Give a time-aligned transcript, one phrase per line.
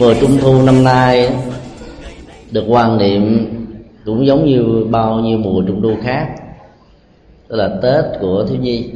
[0.00, 1.30] mùa trung thu năm nay,
[2.50, 3.50] được quan niệm
[4.04, 6.26] cũng giống như bao nhiêu mùa trung thu khác,
[7.48, 8.90] đó là tết của thiếu nhi.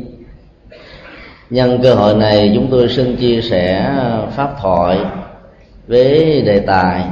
[1.50, 3.94] Nhân cơ hội này, chúng tôi xin chia sẻ
[4.36, 4.98] pháp thoại
[5.86, 7.04] với đề tài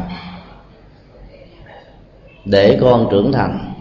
[2.45, 3.73] để con trưởng thành.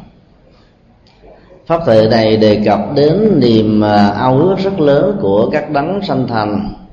[1.66, 6.02] Pháp thoại này đề cập đến niềm à, ao ước rất lớn của các đấng
[6.08, 6.85] sanh thành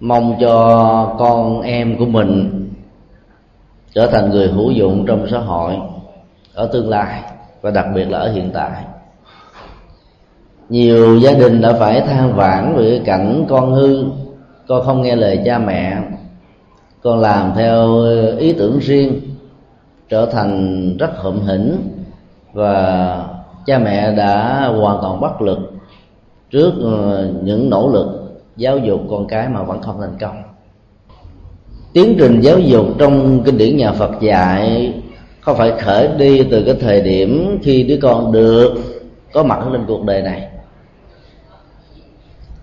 [0.00, 2.66] mong cho con em của mình
[3.94, 5.76] trở thành người hữu dụng trong xã hội
[6.54, 7.22] ở tương lai
[7.60, 8.84] và đặc biệt là ở hiện tại.
[10.68, 14.04] Nhiều gia đình đã phải than vãn về cảnh con hư,
[14.68, 15.98] con không nghe lời cha mẹ.
[17.02, 18.04] Con làm theo
[18.38, 19.20] ý tưởng riêng,
[20.08, 21.76] trở thành rất hậm hĩnh
[22.52, 23.24] và
[23.66, 25.58] cha mẹ đã hoàn toàn bất lực
[26.50, 28.19] trước ờ, những nỗ lực
[28.60, 30.42] giáo dục con cái mà vẫn không thành công.
[31.92, 34.94] Tiến trình giáo dục trong kinh điển nhà Phật dạy
[35.40, 38.74] không phải khởi đi từ cái thời điểm khi đứa con được
[39.32, 40.48] có mặt lên cuộc đời này,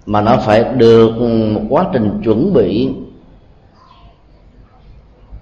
[0.06, 1.12] mà nó phải được
[1.54, 2.90] một quá trình chuẩn bị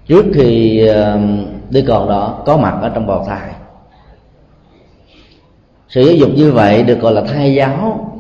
[0.08, 3.50] trước khi um, đứa con đó có mặt ở trong bào thai?
[5.90, 8.12] Sự giáo dục như vậy được gọi là thai giáo.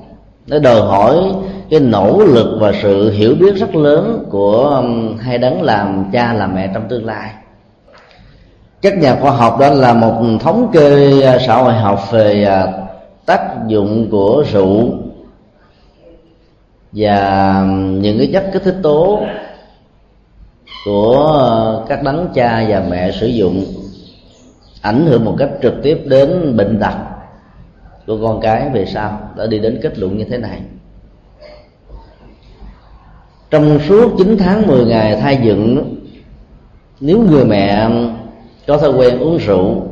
[0.47, 1.33] Nó đòi hỏi
[1.69, 6.33] cái nỗ lực và sự hiểu biết rất lớn của um, hai đấng làm cha,
[6.33, 7.31] làm mẹ trong tương lai.
[8.81, 12.67] Các nhà khoa học đó là một thống kê à, xã hội học về à,
[13.25, 14.91] tác dụng của rượu
[16.91, 19.21] và um, những cái chất kích thích tố
[20.85, 21.51] của à,
[21.89, 23.65] các đấng cha và mẹ sử dụng,
[24.81, 26.95] ảnh hưởng một cách trực tiếp đến bệnh tật
[28.07, 28.69] của con cái.
[28.73, 30.61] Về sau đã đi đến kết luận như thế này
[33.55, 35.95] trong suốt 9 tháng 10 ngày thai dựng
[36.99, 37.89] nếu người mẹ
[38.67, 39.83] có thói quen uống rượu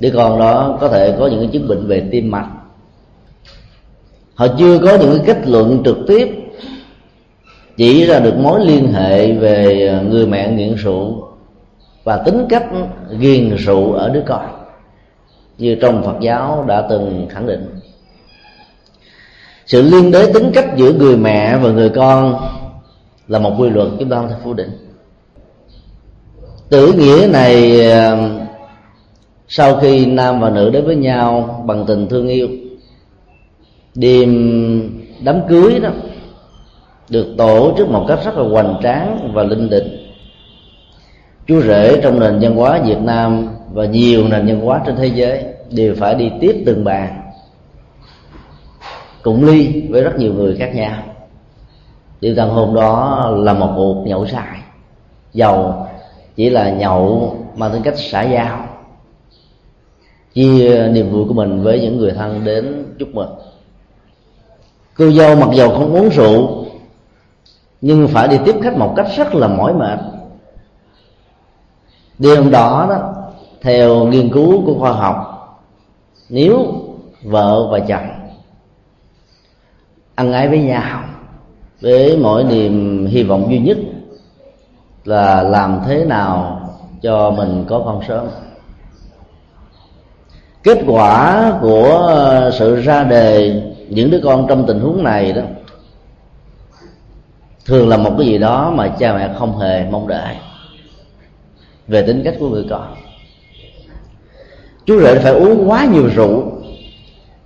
[0.00, 2.48] đứa con đó có thể có những cái chứng bệnh về tim mạch.
[4.34, 6.28] Họ chưa có những cái kết luận trực tiếp
[7.76, 11.28] chỉ ra được mối liên hệ về à, người mẹ nghiện rượu
[12.04, 12.64] và tính cách
[13.18, 14.46] ghiền rượu ở đứa con,
[15.58, 17.80] như trong phật giáo đã từng khẳng định
[19.66, 22.36] sự liên đới tính cách giữa người mẹ và người con
[23.28, 24.70] là một quy luật chúng ta không thể phủ định.
[26.68, 28.30] Tử nghĩa này ờ,
[29.48, 32.48] sau khi nam và nữ đến với nhau bằng tình thương yêu
[33.94, 34.30] đêm
[35.24, 35.90] đám cưới đó
[37.08, 40.04] được tổ chức một cách rất là hoành tráng và linh đình
[41.46, 45.06] chú rể trong nền văn hóa việt nam và nhiều nền văn hóa trên thế
[45.06, 47.23] giới đều phải đi tiếp từng bàn
[49.24, 51.02] cùng ly với rất nhiều người khác nhau.
[52.20, 54.58] Điều tàn hôm đó là một cuộc nhậu sai.
[55.32, 55.88] Giàu
[56.36, 58.66] chỉ là nhậu mang tính cách xã giao,
[60.34, 63.34] chia niềm vui của mình với những người thân đến chúc mừng.
[64.96, 66.64] Cô dâu mặc dầu không uống rượu,
[67.80, 69.98] nhưng phải đi tiếp khách một cách rất là mỏi mệt.
[72.18, 73.14] Đêm đó đó,
[73.62, 75.16] theo nghiên cứu của khoa học,
[76.28, 76.66] nếu
[77.22, 78.23] vợ và chồng
[80.14, 81.04] ăn ái với nhau.
[81.80, 83.78] Với mỗi niềm hy vọng duy nhất
[85.04, 86.60] là làm thế nào
[87.02, 88.26] cho mình có con sớm.
[90.62, 95.42] Kết quả của sự ra đề những đứa con trong tình huống này đó
[97.66, 100.34] thường là một cái gì đó mà cha mẹ không hề mong đợi
[101.88, 102.94] về tính cách của người con.
[104.86, 106.52] Chú rể phải uống quá nhiều rượu,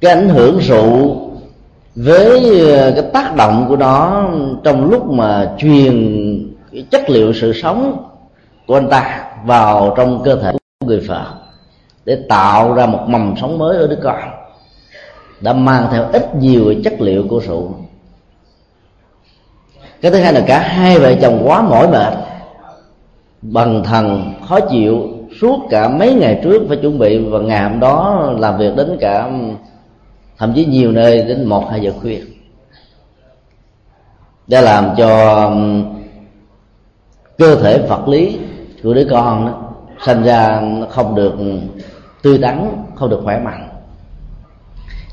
[0.00, 1.27] cái ảnh hưởng rượu
[2.04, 4.24] với ờ, cái tác động của nó
[4.64, 5.94] trong lúc mà truyền
[6.72, 8.04] cái chất liệu sự sống
[8.66, 11.24] của anh ta vào trong cơ thể của người vợ
[12.04, 14.18] để tạo ra một mầm sống mới ở đứa con,
[15.40, 17.74] đã mang theo ít nhiều chất liệu của rượu.
[20.00, 22.14] Cái thứ hai là cả hai vợ chồng quá mỏi mệt,
[23.42, 25.08] bằng thần khó chịu
[25.40, 28.96] suốt cả mấy ngày trước phải chuẩn bị và ngày hôm đó làm việc đến
[29.00, 29.30] cả
[30.38, 32.20] thậm chí nhiều nơi đến một hai giờ khuya.
[34.46, 35.52] Đã làm cho
[37.38, 38.38] cơ thể vật lý
[38.82, 39.68] của đứa con đó
[40.06, 41.34] sinh ra không được
[42.22, 43.68] tươi tắn không được khỏe mạnh.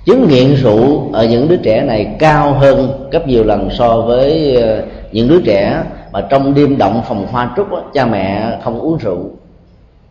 [0.05, 4.55] Chứng nghiện rượu ở những đứa trẻ này cao hơn gấp nhiều lần so với
[4.55, 8.79] ờ, những đứa trẻ mà trong đêm động phòng hoa trúc đó, cha mẹ không
[8.79, 9.29] uống rượu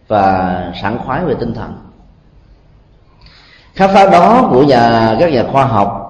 [0.08, 1.83] và sảng khoái về tinh thần
[3.74, 6.00] khám phá đó của nhà, các nhà khoa học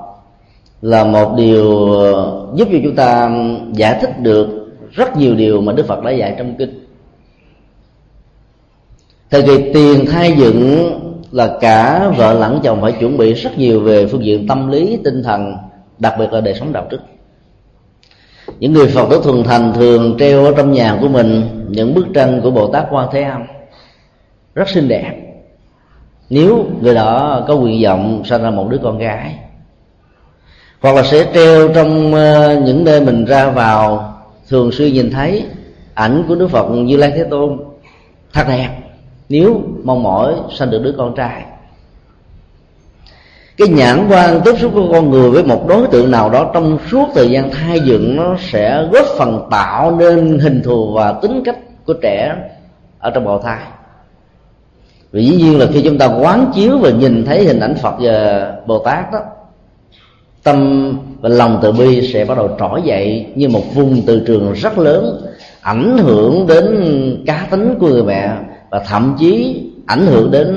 [0.83, 1.89] là một điều
[2.55, 3.31] giúp cho chúng ta
[3.73, 4.49] giải thích được
[4.93, 6.87] rất nhiều điều mà đức phật đã dạy trong kinh.
[9.31, 10.91] Thời kỳ tiền thai dựng
[11.31, 14.99] là cả vợ lẫn chồng phải chuẩn bị rất nhiều về phương diện tâm lý,
[15.05, 15.57] tinh thần,
[15.99, 17.01] đặc biệt là đời sống đạo đức.
[18.59, 22.07] Những người phật tử thuần thành thường treo ở trong nhà của mình những bức
[22.15, 23.43] tranh của bồ tát quan thế âm
[24.55, 25.34] rất xinh đẹp
[26.31, 29.39] nếu người đó có nguyện vọng sinh ra một đứa con gái,
[30.81, 34.15] hoặc là sẽ treo trong ờ, những nơi mình ra vào,
[34.49, 35.47] thường xuyên nhìn thấy
[35.95, 37.59] ảnh của đức phật như lai thế tôn,
[38.33, 38.71] thật đẹp,
[39.29, 41.45] nếu mong mỏi sanh được đứa con trai.
[43.57, 46.79] Cái nhãn quan tiếp xúc của con người với một đối tượng nào đó trong
[46.91, 51.43] suốt thời gian thai dựng, nó sẽ góp phần tạo nên hình thù và tính
[51.45, 52.35] cách của trẻ
[52.99, 53.59] ở trong bào thai
[55.15, 57.95] vì dĩ nhiên là khi chúng ta quán chiếu và nhìn thấy hình ảnh phật
[58.01, 59.19] và bồ tát đó,
[60.43, 60.91] tâm
[61.21, 64.79] và lòng từ bi sẽ bắt đầu trỗi dậy như một vùng từ trường rất
[64.79, 65.21] lớn,
[65.61, 68.33] ảnh hưởng đến cá tính của người mẹ
[68.71, 70.49] và thậm chí ảnh hưởng đến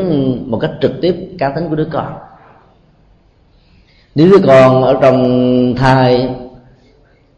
[0.47, 2.13] một cách trực tiếp cá tính của đứa con.
[4.15, 6.29] Nếu đứa con ở trong thai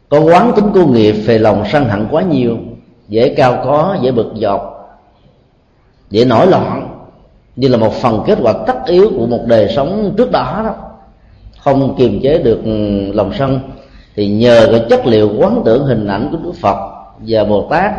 [0.08, 2.56] có quán tính cô nghiệp về lòng sân hận quá nhiều,
[3.08, 4.76] dễ cao có, dễ bực dọc,
[6.10, 6.89] dễ nổi loạn
[7.60, 10.74] như là một phần kết quả tất yếu của một đời sống trước đó đó.
[11.58, 12.70] Không kiềm chế được ừ,
[13.12, 13.60] lòng sân.
[14.16, 16.76] Thì nhờ cái chất liệu quán tưởng hình ảnh của đức phật
[17.26, 17.92] và bồ tát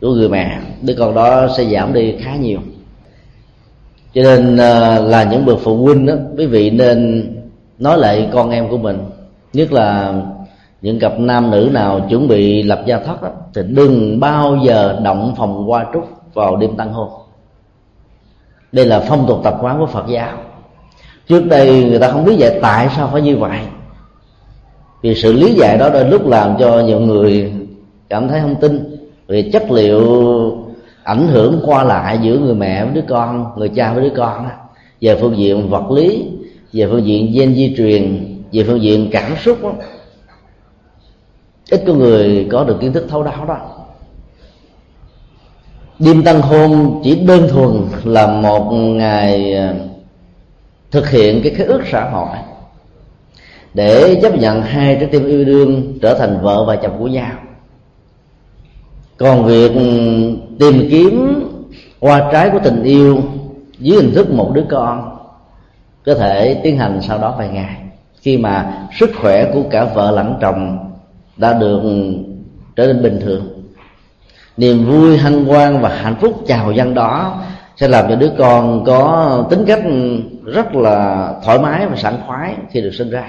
[0.00, 2.58] của người mẹ đứa con đó sẽ giảm đi khá nhiều.
[4.14, 7.28] Cho nên ờ, là những bậc phụ huynh đó quý vị nên
[7.78, 8.98] nói lại con em của mình.
[9.52, 10.14] Nhất là
[10.82, 15.00] những cặp nam nữ nào chuẩn bị lập gia thất đó, thì đừng bao giờ
[15.04, 17.21] động phòng qua trúc vào đêm tăng hôn
[18.72, 20.38] đây là phong tục tập quán của phật giáo.
[21.28, 23.58] Trước đây người ta không biết dạy tại sao phải như vậy?
[25.02, 27.52] Vì sự lý giải đó đôi lúc làm cho nhiều người
[28.08, 28.96] cảm thấy không tin
[29.26, 30.02] vì chất liệu
[31.02, 34.46] ảnh hưởng qua lại giữa người mẹ với đứa con người cha với đứa con
[35.00, 36.26] về phương diện vật lý
[36.72, 39.72] về phương diện gen di truyền về phương diện cảm xúc đó,
[41.70, 43.81] ít có người có được kiến thức thấu đáo đó
[46.04, 49.74] đêm tân hôn chỉ đơn thuần là một ngày à,
[50.90, 52.36] thực hiện cái khế ước xã hội
[53.74, 57.32] để chấp nhận hai trái tim yêu đương trở thành vợ và chồng của nhau.
[59.16, 59.82] Còn việc ừ,
[60.58, 61.44] tìm kiếm
[62.00, 63.22] qua trái của tình yêu
[63.78, 65.18] dưới hình thức một đứa con
[66.06, 67.76] có thể tiến hành sau đó vài ngày.
[68.20, 70.78] Khi mà sức khỏe của cả vợ lẫn chồng
[71.36, 72.14] đã được ừ,
[72.76, 73.61] trở nên bình thường
[74.62, 77.42] niềm vui, hân hoan và hạnh phúc chào dân đó
[77.76, 79.82] sẽ làm cho đứa con có tính cách
[80.44, 83.24] rất là thoải mái và sảng khoái khi được sinh ra.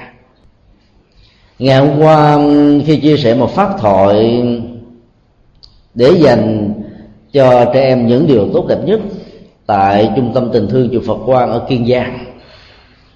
[1.59, 2.39] Ngày hôm qua,
[2.85, 4.43] khi chia sẻ một pháp thoại
[5.93, 6.73] để dành
[7.31, 8.99] cho trẻ em những điều tốt đẹp nhất
[9.65, 12.19] tại trung tâm tình thương chùa Phật Quang ở Kiên Giang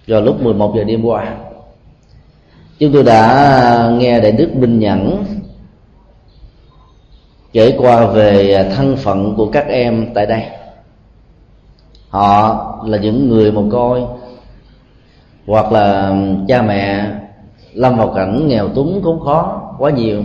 [0.08, 1.36] vào lúc 11 giờ đêm qua,
[2.80, 5.26] chúng tôi đã nghe đại đức Minh Nhẫn
[7.58, 10.44] kể qua về à, thân phận của các em tại đây.
[12.10, 14.02] Họ là những người mồ côi,
[15.48, 16.16] hoặc là
[16.48, 17.12] cha mẹ
[17.74, 20.24] lâm vào cảnh nghèo túng cũng khó quá nhiều,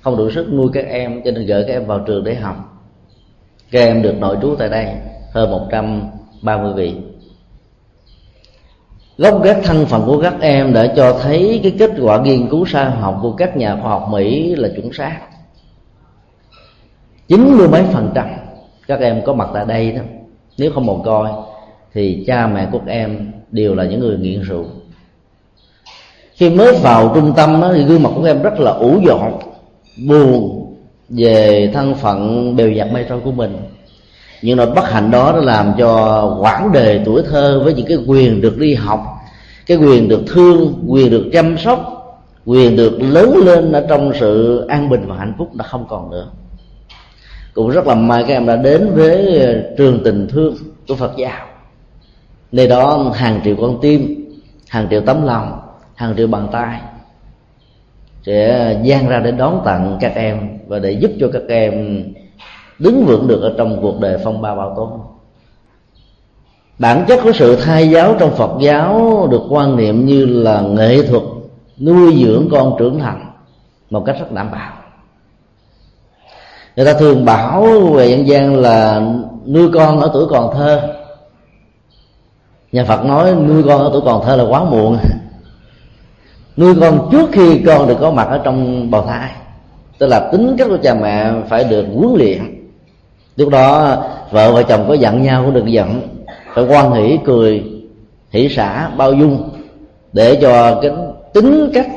[0.00, 2.56] không đủ sức nuôi các em, cho nên gửi các em vào trường để học.
[3.70, 4.86] Các em được nội trú tại đây
[5.32, 6.94] hơn 130 vị.
[9.18, 12.66] Gốc gác thân phận của các em đã cho thấy cái kết quả nghiên cứu
[12.66, 15.20] xã học của các nhà khoa học Mỹ là chuẩn xác
[17.32, 18.26] chín mươi mấy phần trăm.
[18.86, 20.02] Các em có mặt tại đây đó.
[20.58, 21.30] Nếu không một coi
[21.94, 24.64] thì cha mẹ của các em đều là những người nghiện rượu.
[26.34, 29.38] Khi mới vào trung tâm đó, thì gương mặt của em rất là ủ dọn
[30.08, 30.66] buồn
[31.08, 33.56] về thân phận bèo dạt mây trôi của mình.
[34.42, 37.98] Những nỗi bất hạnh đó đã làm cho quãng đời tuổi thơ với những cái
[38.06, 39.00] quyền được đi học
[39.66, 41.98] cái quyền được thương quyền được chăm sóc
[42.46, 46.10] quyền được lớn lên ở trong sự an bình và hạnh phúc đã không còn
[46.10, 46.26] nữa
[47.54, 50.54] cũng rất là may các em đã đến với ờ, trường tình thương
[50.88, 51.46] của phật giáo.
[52.52, 54.24] Nơi đó hàng triệu con tim,
[54.68, 55.60] hàng triệu tấm lòng,
[55.94, 56.80] hàng triệu bàn tay
[58.26, 62.04] sẽ gian ra để đón tặng các em và để giúp cho các em
[62.78, 65.00] đứng vững được ở trong cuộc đời phong ba bao tố
[66.78, 71.02] bản chất của sự thay giáo trong phật giáo được quan niệm như là nghệ
[71.02, 71.22] thuật
[71.80, 73.32] nuôi dưỡng con trưởng thành
[73.90, 74.81] một cách rất đảm bảo
[76.76, 79.02] người ta thường bảo về dân gian là
[79.46, 80.80] nuôi con ở tuổi còn thơ.
[82.72, 84.98] Nhà phật nói nuôi con ở tuổi còn thơ là quá muộn.
[86.56, 89.30] Nuôi con trước khi con được có mặt ở trong bào thai.
[89.98, 92.40] Tức là tính cách của cha mẹ phải được huấn luyện.
[93.36, 93.96] Lúc đó,
[94.30, 96.00] vợ và chồng có giận nhau cũng đừng giận.
[96.54, 97.64] Phải quan hỷ, cười,
[98.30, 99.50] hỷ xả, bao dung.
[100.12, 100.90] Để cho cái
[101.32, 101.88] tính cách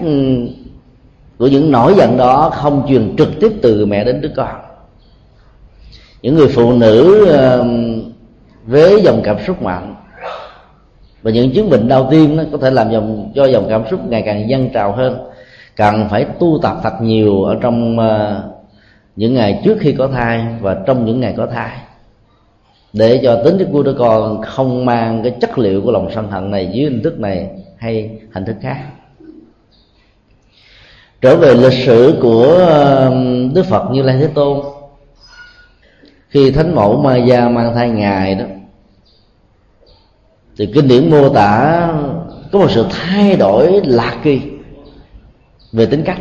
[1.39, 4.64] của những nỗi giận đó không truyền trực tiếp từ mẹ đến đứa con
[6.25, 8.01] những người phụ nữ um,
[8.65, 9.95] với dòng cảm xúc mạnh.
[11.21, 13.99] Và những chứng bệnh đau tim nó có thể làm dòng, cho dòng cảm xúc
[14.09, 15.17] ngày càng dâng trào hơn.
[15.75, 18.55] Cần phải tu tập thật nhiều ở trong uh,
[19.15, 21.77] những ngày trước khi có thai và trong những ngày có thai.
[22.93, 26.51] Để cho tính của đứa con không mang cái chất liệu của lòng sân hận
[26.51, 28.77] này dưới hình thức này hay hình thức khác.
[31.21, 32.45] Trở về lịch sử của
[33.09, 34.74] um, đức phật như lai thế tôn
[36.29, 38.45] khi thánh mẫu ma gia mang thai ngài đó,
[40.57, 41.87] thì kinh điển mô tả
[42.51, 44.41] có một sự thay đổi lạc kỳ
[45.71, 46.19] về tính cách.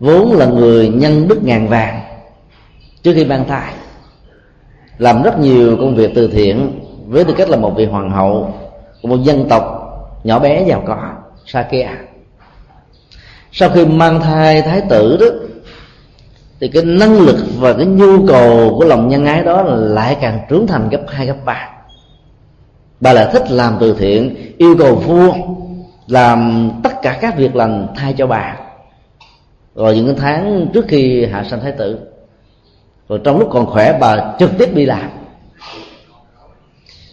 [0.00, 2.00] Vốn là người nhân đức ngàn vàng
[3.02, 3.74] trước khi mang thai,
[4.98, 8.54] làm rất nhiều công việc từ thiện với tư cách là một vị hoàng hậu
[9.02, 9.76] của một dân tộc
[10.24, 11.12] nhỏ bé giàu có,
[11.46, 11.96] Sakya.
[13.52, 15.26] Sau khi mang thai thái tử đó
[16.60, 20.40] thì cái năng lực và cái nhu cầu của lòng nhân ái đó lại càng
[20.48, 21.68] trưởng thành gấp hai, gấp ba.
[23.00, 25.34] Bà lại thích làm từ thiện, yêu cầu vua
[26.06, 28.56] làm tất cả các việc lành thay cho bà.
[29.74, 31.98] Rồi những tháng trước khi hạ sanh thái tử,
[33.08, 35.10] rồi trong lúc còn khỏe bà trực tiếp đi làm.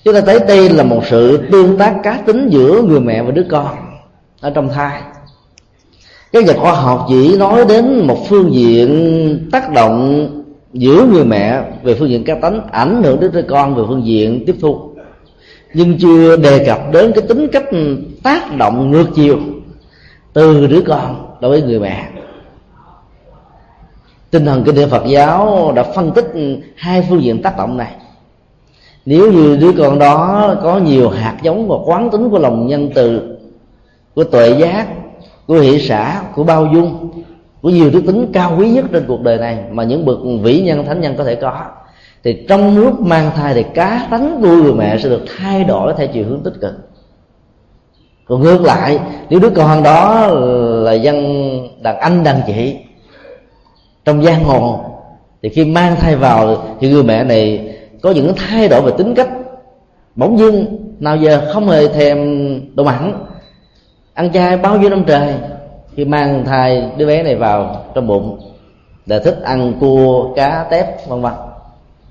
[0.03, 3.31] Chúng ta thấy đây là một sự tương tác cá tính giữa người mẹ và
[3.31, 3.75] đứa con
[4.41, 5.01] ở trong thai
[6.31, 10.27] các nhà khoa học chỉ nói đến một phương diện tác động
[10.73, 14.05] giữa người mẹ về phương diện cá tính, ảnh hưởng đến đứa con về phương
[14.05, 14.79] diện tiếp thu.
[15.73, 17.65] Nhưng chưa đề cập đến cái tính cách
[18.23, 19.37] tác động ngược chiều
[20.33, 22.09] từ đứa con đối với người mẹ.
[24.31, 26.25] Tinh thần kinh điển Phật giáo đã phân tích
[26.75, 27.91] hai phương diện tác động này.
[29.05, 32.89] Nếu như đứa con đó có nhiều hạt giống và quán tính của lòng nhân
[32.95, 33.21] từ,
[34.15, 34.87] của tuệ giác
[35.47, 37.09] của hỷ xã của bao dung
[37.61, 40.61] của nhiều đức tính cao quý nhất trên cuộc đời này mà những bậc vĩ
[40.61, 41.65] nhân, thánh nhân có thể có.
[42.23, 45.93] Thì trong lúc mang thai thì cá tánh của người mẹ sẽ được thay đổi
[45.97, 46.73] theo chiều hướng tích cực.
[48.25, 48.99] Còn ngược lại,
[49.29, 50.27] nếu đứa con đó
[50.83, 51.17] là dân
[51.81, 52.75] đàn anh đàn chị,
[54.05, 54.79] trong giang hồ,
[55.43, 59.15] thì khi mang thai vào thì người mẹ này có những thay đổi về tính
[59.15, 59.29] cách.
[60.15, 60.65] Bỗng dưng,
[60.99, 62.17] nào giờ không hề thèm
[62.75, 63.13] đồ mặn
[64.17, 65.33] ăn chay bao nhiêu năm trời,
[65.95, 68.39] khi mang thai đứa bé này vào trong bụng
[69.05, 71.33] để thích ăn, cua, cá, tép, vân vân.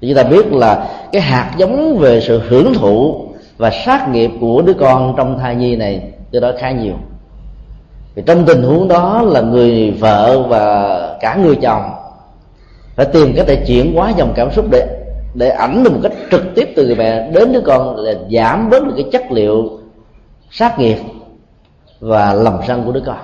[0.01, 4.31] Thì chúng ta biết là cái hạt giống về sự hưởng thụ và sát nghiệp
[4.41, 6.95] của đứa con trong thai nhi này từ đó khá nhiều.
[8.17, 11.83] Thì trong tình huống đó là người vợ và cả người chồng
[12.97, 14.87] phải tìm cách để chuyển hóa dòng cảm xúc để
[15.35, 18.71] để ảnh được một cách trực tiếp từ người mẹ đến đứa con là giảm
[18.71, 19.71] bớt được cái chất liệu
[20.51, 20.97] sát nghiệp
[22.01, 23.17] và lòng sân của đứa con.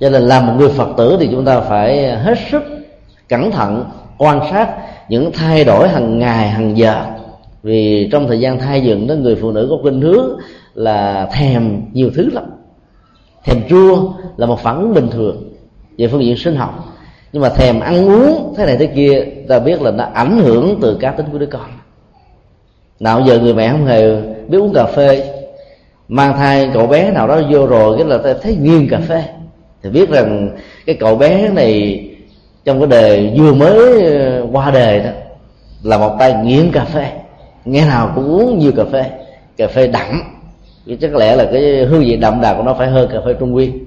[0.00, 2.62] Cho nên làm một người phật tử thì chúng ta phải hết sức
[3.28, 3.84] cẩn thận,
[4.18, 4.70] quan sát
[5.08, 7.04] những thay đổi hàng ngày, hàng giờ.
[7.62, 10.38] Vì trong thời gian thai dựng đó, người phụ nữ có khuynh hướng
[10.74, 12.44] là thèm nhiều thứ lắm.
[13.44, 15.52] Thèm chua là một phản ứng bình thường
[15.98, 16.84] về phương diện sinh học.
[17.32, 20.78] Nhưng mà thèm ăn uống thế này thế kia, ta biết là nó ảnh hưởng
[20.82, 21.70] từ cá tính của đứa con.
[23.00, 25.39] Nào giờ người mẹ không hề biết uống cà phê
[26.10, 29.24] mang thai cậu bé nào đó vô rồi, cái là ta thấy nghiêng cà phê.
[29.82, 30.50] Thì biết rằng
[30.86, 32.04] cái cậu bé này
[32.64, 35.10] trong cái đề vừa mới ờ, qua đề đó,
[35.82, 37.06] là một tay nghiêng cà phê.
[37.64, 39.04] Nghe nào cũng uống nhiều cà phê
[39.56, 40.22] cà phê đậm.
[40.86, 43.34] Chứ chắc lẽ là cái hương vị đậm đà của nó phải hơn cà phê
[43.40, 43.84] trung nguyên.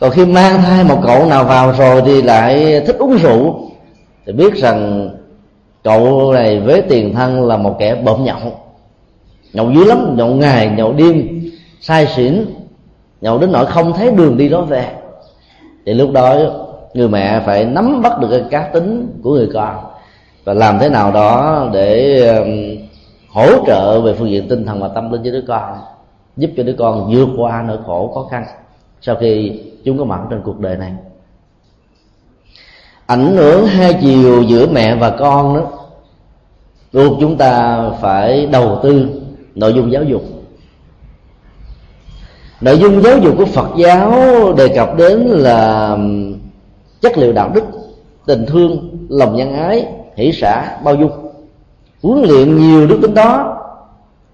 [0.00, 3.70] Còn khi mang thai một cậu nào vào rồi thì lại thích uống rượu.
[4.26, 5.10] Thì biết rằng
[5.86, 8.38] cậu này với tiền thân là một kẻ bợm nhậu.
[9.52, 11.40] Nhậu dữ lắm, nhậu ngày, nhậu đêm
[11.80, 12.46] sai xỉn.
[13.20, 14.86] Nhậu đến nỗi không thấy đường đi đó về.
[15.86, 16.36] Thì lúc đó,
[16.94, 19.76] người mẹ phải nắm bắt được cái cá tính của người con
[20.44, 22.22] và làm thế nào đó để
[23.28, 25.78] hỗ trợ về phương diện tinh thần và tâm linh cho đứa con,
[26.36, 28.44] giúp cho đứa con vượt qua nỗi khổ khó khăn
[29.00, 30.92] sau khi chúng có mặt trên cuộc đời này
[33.06, 35.62] ảnh hưởng hai chiều giữa mẹ và con đó.
[36.92, 39.06] Buộc chúng ta phải đầu tư
[39.54, 40.22] nội dung giáo dục.
[42.60, 44.12] Nội dung giáo dục của phật giáo
[44.52, 45.96] đề cập đến là
[47.00, 47.64] chất liệu đạo đức
[48.26, 49.86] tình thương lòng nhân ái
[50.16, 51.10] hỷ xã bao dung.
[52.02, 53.62] Huấn luyện nhiều đức tính đó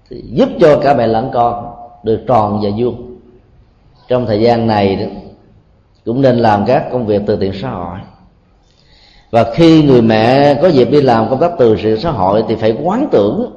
[0.09, 1.65] thì giúp cho cả mẹ lẫn con
[2.03, 3.17] được tròn và vuông.
[4.07, 5.05] Trong thời gian này đó,
[6.05, 7.97] cũng nên làm các công việc từ thiện xã hội
[9.33, 12.55] và khi người mẹ có dịp đi làm công tác từ thiện xã hội thì
[12.55, 13.51] phải quán tưởng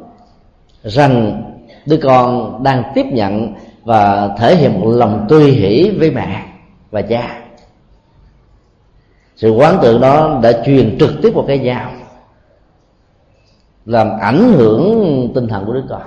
[0.83, 1.43] rằng
[1.87, 3.55] đứa con đang tiếp nhận
[3.85, 6.43] và thể hiện một lòng tươi hỷ với mẹ
[6.91, 7.41] và cha.
[9.37, 11.91] Sự quán tưởng đó đã truyền trực tiếp vào cái dao
[13.87, 16.03] làm ảnh hưởng tinh thần của đứa con.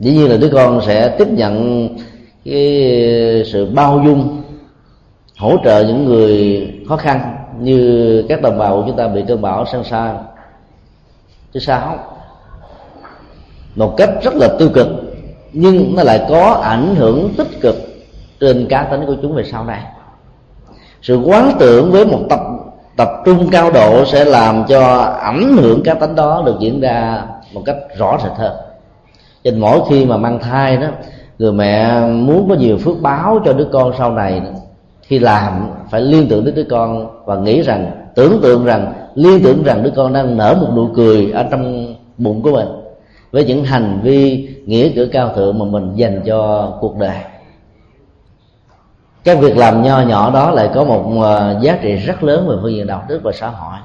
[0.00, 1.88] Dĩ nhiên là đứa con sẽ tiếp nhận
[2.44, 4.42] cái sự bao dung,
[5.38, 9.42] hỗ trợ những người khó khăn như các đồng bào của chúng ta bị cơn
[9.42, 10.14] bão sang xa,
[11.54, 11.98] thứ sáu
[13.76, 14.86] một cách rất là tiêu cực
[15.52, 17.74] nhưng nó lại có ảnh hưởng tích cực
[18.40, 19.82] trên cá tính của chúng về sau này.
[21.02, 22.40] Sự quán tưởng với một tập
[22.96, 27.22] tập trung cao độ sẽ làm cho ảnh hưởng cá tính đó được diễn ra
[27.52, 28.56] một cách rõ rệt hơn.
[29.44, 30.86] Cho mỗi khi mà mang thai đó
[31.38, 34.42] người mẹ muốn có nhiều phước báo cho đứa con sau này
[35.10, 39.42] khi làm, phải liên tưởng đến đứa con và nghĩ rằng, tưởng tượng rằng, liên
[39.42, 42.68] tưởng rằng đứa con đang nở một nụ cười ở trong bụng của mình
[43.30, 47.16] với những hành vi, nghĩa cử cao thượng mà mình dành cho cuộc đời.
[49.24, 52.56] Các việc làm nho nhỏ đó lại có một ờ, giá trị rất lớn về
[52.62, 53.78] phương diện đạo đức và xã hội.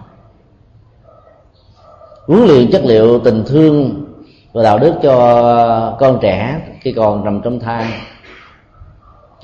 [2.27, 4.05] Huấn luyện chất liệu tình thương
[4.53, 7.86] và đạo đức cho con trẻ khi còn nằm trong thai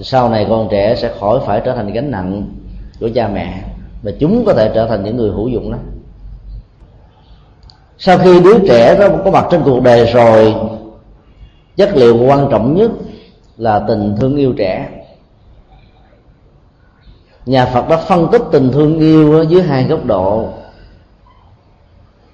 [0.01, 2.43] thì sau này con trẻ sẽ khỏi phải trở thành gánh nặng
[3.00, 3.63] của cha mẹ
[4.03, 5.77] và chúng có thể trở thành những người hữu dụng đó
[8.03, 10.55] sau khi đứa trẻ đó có mặt trên cuộc đời rồi,
[11.75, 12.91] chất liệu quan trọng nhất
[13.58, 14.89] là tình thương yêu trẻ.
[17.46, 20.50] Nhà phật đã phân tích tình thương yêu dưới hai góc độ.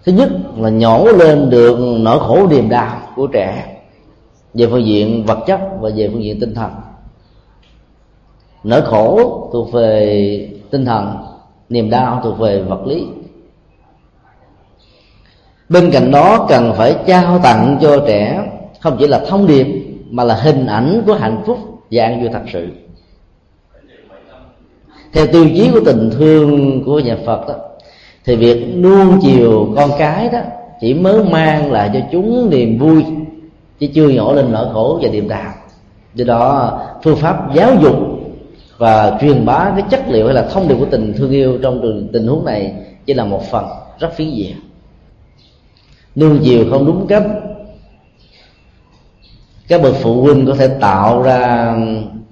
[0.06, 3.78] Thứ nhất là nhổ lên được nỗi khổ niềm đau của trẻ
[4.54, 6.72] về phương diện vật chất và về phương diện tinh thần
[8.64, 11.18] nỗi khổ thuộc về tinh thần,
[11.70, 13.06] niềm đau thuộc về vật lý.
[15.70, 19.68] Bên cạnh đó cần phải trao tặng cho trẻ không chỉ là thông điệp,
[20.10, 21.58] mà là hình ảnh của hạnh phúc
[21.92, 22.68] và an vui thật sự.
[25.14, 27.54] Theo tiêu chí của tình thương của nhà phật đó,
[28.26, 30.40] thì việc nuông chiều con cái đó
[30.82, 33.06] chỉ mới mang lại cho chúng niềm vui,
[33.80, 35.54] chứ chưa nhổ lên nỗi khổ và niềm đau.
[36.14, 37.96] Do đó, phương pháp giáo dục
[38.78, 42.08] và truyền bá cái chất liệu hay là thông điệp của tình thương yêu trong
[42.14, 42.74] tình huống này
[43.06, 43.66] chỉ là một phần
[44.00, 44.56] rất phiến diện
[46.18, 47.24] nuông chiều không đúng cách.
[49.68, 51.74] Các bậc phụ huynh có thể tạo ra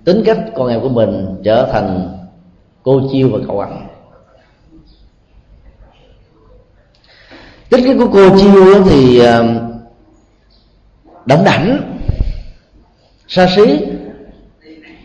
[0.05, 2.17] tính cách con em của mình trở thành
[2.83, 3.87] cô chiêu và cậu ẩn
[7.69, 9.37] tính cách của cô chiêu thì à,
[11.27, 11.79] ờ, đảnh
[13.27, 13.79] xa xí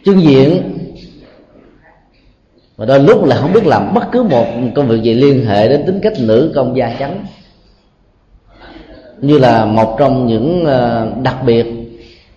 [0.05, 0.80] trưng diện
[2.81, 5.69] và đôi lúc là không biết làm bất cứ một công việc gì liên hệ
[5.69, 7.27] đến tính cách nữ công gia chánh.
[9.21, 11.67] Như là một trong những ờ, đặc biệt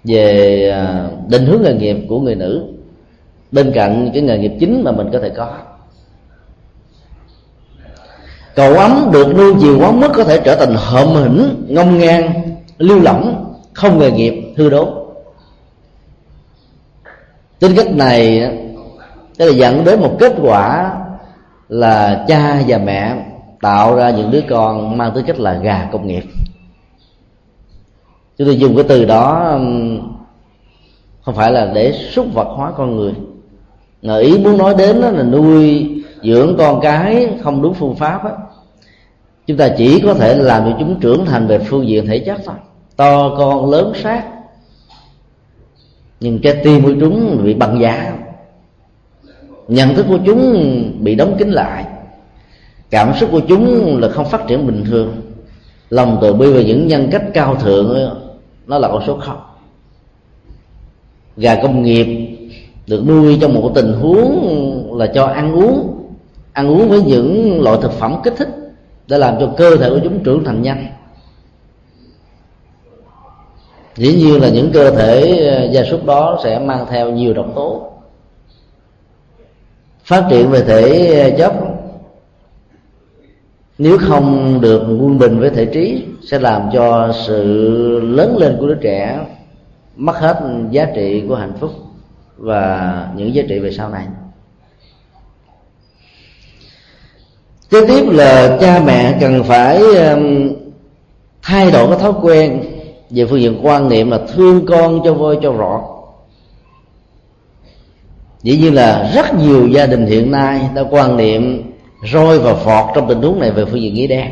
[0.03, 2.63] về ờ, định hướng nghề nghiệp của người nữ.
[3.51, 5.57] Bên cạnh cái nghề nghiệp chính mà mình có thể có.
[8.55, 12.33] Cầu ấm được nuôi chiều quá mức có thể trở thành hợm hỉnh, ngông ngang,
[12.77, 14.89] lưu lỏng, không nghề nghiệp, hư đốn.
[17.59, 18.49] Tính cách này
[19.39, 20.93] thế là dẫn đến một kết quả
[21.69, 23.15] là cha và mẹ
[23.61, 26.23] tạo ra những đứa con mang tính cách là gà công nghiệp.
[28.37, 29.59] Chúng tôi dùng cái từ đó
[31.21, 33.13] không phải là để xúc vật hóa con người,
[34.01, 35.89] mà ý muốn nói đến đó là nuôi
[36.23, 38.31] dưỡng con cái không đúng phương pháp đó.
[39.47, 42.41] chúng ta chỉ có thể làm cho chúng trưởng thành về phương diện thể chất
[42.45, 42.55] thôi.
[42.95, 44.23] To con, lớn sát
[46.19, 48.13] nhưng trái tim của chúng bị bằng giá
[49.67, 51.85] nhận thức của chúng bị đóng kín lại.
[52.89, 55.15] Cảm xúc của chúng là không phát triển bình thường.
[55.89, 58.17] Lòng từ bi và những nhân cách cao thượng
[58.67, 59.39] nó là con số không.
[61.37, 62.37] Gà công nghiệp
[62.87, 65.99] được nuôi trong một tình huống là cho ăn uống.
[66.53, 68.49] Ăn uống với những loại thực phẩm kích thích
[69.07, 70.85] để làm cho cơ thể của chúng trưởng thành nhanh.
[73.95, 77.45] Dĩ nhiên là những cơ thể ờ, gia súc đó sẽ mang theo nhiều độc
[77.55, 77.92] tố
[80.03, 81.53] phát triển về thể ờ, chất.
[83.77, 87.43] Nếu không được quân bình với thể trí, sẽ làm cho sự
[88.03, 89.19] lớn lên của đứa trẻ
[89.95, 91.71] mất hết giá trị của hạnh phúc
[92.37, 94.07] và những giá trị về sau này.
[97.69, 99.81] Kế tiếp là cha mẹ cần phải
[101.41, 102.63] thay đổi cái thói quen
[103.09, 105.92] về phương diện quan niệm là thương con cho voi cho rọt
[108.43, 111.71] dĩ nhiên là rất nhiều gia đình hiện nay đã quan niệm
[112.13, 114.31] roi và phọt trong tình huống này về phương diện nghĩa đen.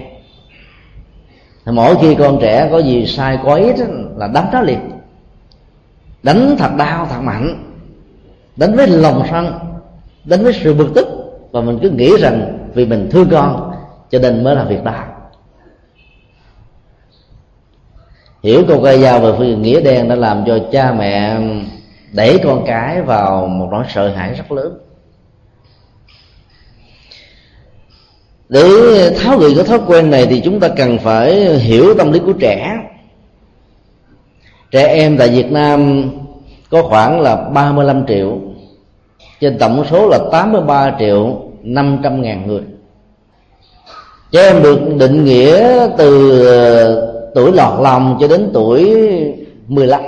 [1.65, 3.75] Mỗi khi con trẻ có gì sai có ít
[4.17, 4.79] là đánh nó liền.
[6.23, 7.63] Đánh thật đau, thật mạnh.
[8.55, 9.59] Đánh với lòng sân,
[10.25, 11.07] đánh với sự bực tức.
[11.51, 13.71] Và mình cứ nghĩ rằng vì mình thương con,
[14.11, 15.03] cho nên mới làm việc đó
[18.43, 21.37] hiểu câu cây dao về phương nghĩa đen đã làm cho cha mẹ
[22.13, 24.77] đẩy con cái vào một nỗi sợ hãi rất lớn.
[28.49, 28.63] Để
[29.19, 32.33] tháo gỡ cái thói quen này thì chúng ta cần phải hiểu tâm lý của
[32.39, 32.77] trẻ.
[34.71, 36.03] Trẻ em tại Việt Nam
[36.69, 38.37] có khoảng là 35 triệu,
[39.39, 42.61] trên tổng số là 83 triệu 500 ngàn người.
[44.31, 48.95] Trẻ em được định nghĩa từ tuổi lọt lòng cho đến tuổi
[49.67, 50.01] 15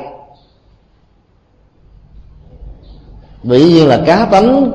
[3.44, 4.72] dĩ nhiên là cá tánh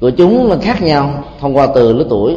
[0.00, 2.36] của chúng là khác nhau thông qua từ lứa tuổi.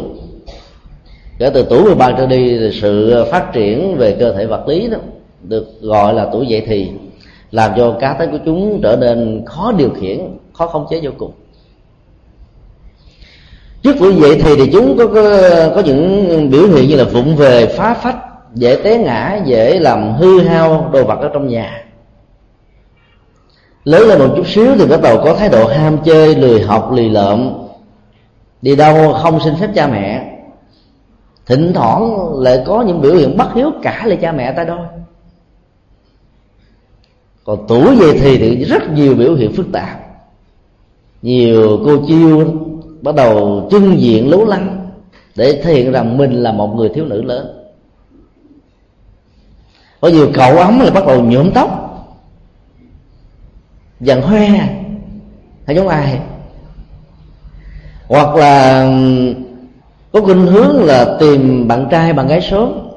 [1.39, 4.87] Kể từ tuổi 13 trở đi thì sự phát triển về cơ thể vật lý
[4.87, 4.97] đó
[5.43, 6.89] được gọi là tuổi dậy thì
[7.51, 10.19] làm cho cá tính của chúng trở nên khó điều khiển
[10.53, 11.31] khó khống chế vô cùng.
[13.83, 15.23] Trước tuổi dậy thì thì chúng có, có
[15.75, 18.17] có những biểu hiện như là vụng về phá phách
[18.53, 21.83] dễ té ngã dễ làm hư hao đồ vật ở trong nhà
[23.83, 26.91] lớn lên một chút xíu thì bắt đầu có thái độ ham chơi, lười học,
[26.91, 27.53] lì lợm.
[28.61, 30.27] Đi đâu không xin phép cha mẹ.
[31.45, 34.79] Thỉnh thoảng lại có những biểu hiện bất hiếu cả lại cha mẹ ta đôi
[37.43, 39.99] còn tuổi về thì thì rất nhiều biểu hiện phức tạp.
[41.21, 42.53] Nhiều cô chiêu
[43.01, 44.89] bắt đầu trưng diện lố lăng
[45.35, 47.71] để thể hiện rằng mình là một người thiếu nữ lớn.
[50.01, 51.80] Có nhiều cậu ấm là bắt đầu nhuộm tóc
[54.01, 54.47] dần hoe
[55.65, 56.19] hay giống ai?
[58.07, 58.85] Hoặc là
[60.11, 62.89] có khuynh hướng là tìm bạn trai bạn gái sớm.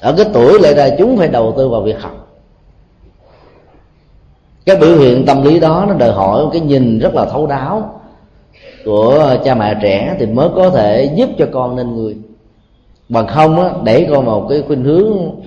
[0.00, 2.28] Ở cái tuổi lại là chúng phải đầu tư vào việc học.
[4.66, 7.46] Cái biểu hiện tâm lý đó nó đòi hỏi một cái nhìn rất là thấu
[7.46, 8.00] đáo
[8.84, 12.16] của cha mẹ trẻ thì mới có thể giúp cho con nên người.
[13.08, 15.40] Bằng không á, để con vào cái khuynh hướng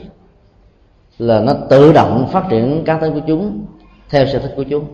[1.19, 3.65] là nó tự động phát triển cá tính của chúng
[4.09, 4.85] theo sở thích của chúng.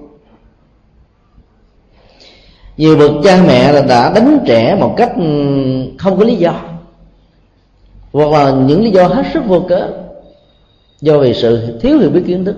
[2.78, 5.24] Nhiều bậc cha mẹ là đã đánh trẻ một cách ừ,
[5.98, 6.54] không có lý do.
[8.14, 9.90] Hoặc là những lý do hết sức vô cớ.
[11.02, 12.56] Do vì sự thiếu hiểu biết kiến thức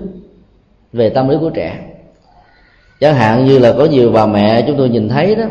[0.92, 1.80] về tâm lý của trẻ.
[3.00, 5.44] Chẳng hạn như là có nhiều bà mẹ chúng tôi nhìn thấy đó,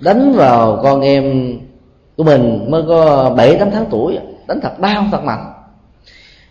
[0.00, 1.54] đánh vào con em
[2.16, 5.52] của mình mới có bảy, tám tháng tuổi, đánh thật đau, thật mạnh.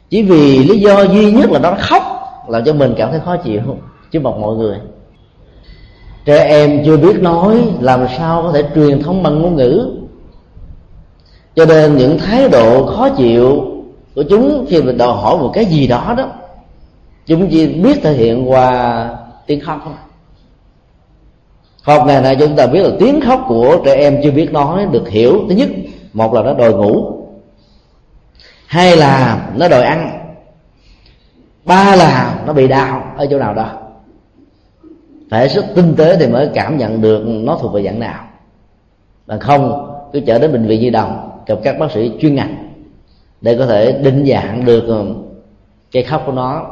[0.09, 2.03] Chỉ vì lý do duy nhất là nó khóc,
[2.47, 3.61] làm cho mình cảm thấy khó chịu
[4.11, 4.77] chứ một mọi người.
[6.25, 9.97] Trẻ em chưa biết nói, làm sao có thể truyền thông bằng ngôn ngữ?
[11.55, 13.65] Cho nên những thái độ khó chịu
[14.15, 16.25] của chúng khi mình đòi hỏi một cái gì đó đó,
[17.25, 19.09] chúng chỉ biết thể hiện qua
[19.45, 19.93] tiếng khóc thôi.
[21.83, 24.85] Học ngày nay chúng ta biết là tiếng khóc của trẻ em chưa biết nói
[24.91, 25.39] được hiểu.
[25.49, 25.69] Thứ nhất,
[26.13, 27.05] một là nó đòi ngủ.
[28.65, 30.17] Hai là nó đòi ăn.
[31.65, 33.80] Ba là nó bị đau ở chỗ nào đó
[35.31, 38.27] phải rất tinh tế thì mới cảm nhận được nó thuộc về dạng nào.
[39.27, 42.71] Mà không, cứ chở đến bệnh viện di đồng gặp các bác sĩ chuyên ngành
[43.41, 45.23] để có thể định dạng được um,
[45.91, 46.65] cái khóc của nó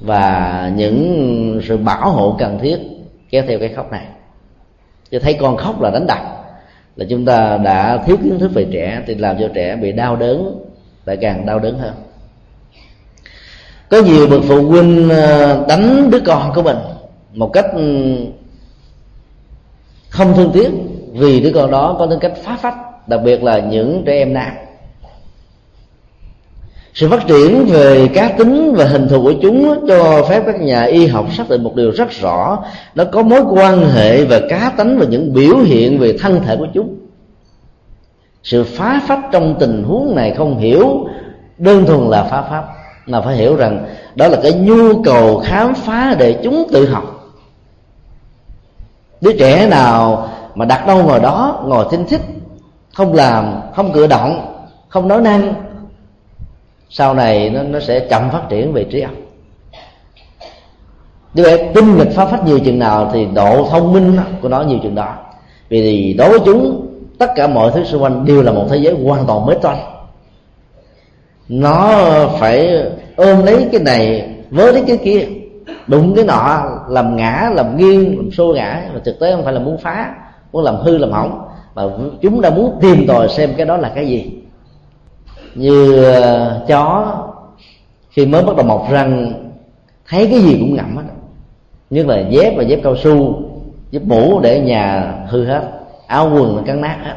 [0.00, 2.78] và những sự bảo hộ cần thiết
[3.30, 4.04] kéo theo cái khóc này.
[5.10, 6.18] Chứ thấy con khóc là đánh đập,
[6.96, 10.16] là chúng ta đã thiếu kiến thức về trẻ thì làm cho trẻ bị đau
[10.16, 10.60] đớn,
[11.04, 11.94] lại càng đau đớn hơn.
[13.88, 16.76] Có nhiều bậc phụ huynh ờ, đánh đứa con của mình
[17.34, 18.16] một cách ừ,
[20.08, 20.70] không thương tiếc
[21.12, 24.34] vì đứa con đó có tính cách phá phách, đặc biệt là những trẻ em
[24.34, 24.52] nam.
[26.94, 30.82] Sự phát triển về cá tính và hình thù của chúng cho phép các nhà
[30.82, 32.64] y học xác định một điều rất rõ
[32.94, 36.56] nó có mối quan hệ về cá tính và những biểu hiện về thân thể
[36.56, 36.96] của chúng.
[38.42, 41.08] Sự phá phách trong tình huống này không hiểu,
[41.58, 42.64] đơn thuần là phá pháp
[43.06, 47.19] mà phải hiểu rằng đó là cái nhu cầu khám phá để chúng tự học
[49.20, 52.20] đứa trẻ nào mà đặt đâu ngồi đó ngồi thinh thích
[52.94, 54.56] không làm không cử động
[54.88, 55.54] không nói năng
[56.90, 59.12] sau này nó, nó sẽ chậm phát triển về trí óc.
[61.34, 64.62] Như vậy tinh nghịch phá phách nhiều chừng nào thì độ thông minh của nó
[64.62, 65.14] nhiều chừng đó.
[65.68, 66.86] Vì thì đối với chúng
[67.18, 69.90] tất cả mọi thứ xung quanh đều là một thế giới hoàn toàn mới toanh
[71.50, 72.00] nó
[72.38, 72.84] phải
[73.16, 75.26] ôm lấy cái này với lấy cái kia
[75.86, 79.52] đụng cái nọ, làm ngã, làm nghiêng, làm xô ngã, mà thực tế không phải
[79.52, 80.14] là muốn phá,
[80.52, 81.42] muốn làm hư, làm hỏng.
[81.74, 81.82] Mà
[82.20, 84.32] chúng đã muốn tìm tòi xem cái đó là cái gì.
[85.54, 87.14] Như ờ, chó,
[88.10, 89.32] khi mới bắt đầu mọc răng,
[90.08, 91.02] thấy cái gì cũng ngậm hết.
[91.90, 93.42] Nhất là dép và dép cao su,
[93.90, 95.62] dép mũ để nhà hư hết.
[96.06, 97.14] Áo quần nó cắn nát hết.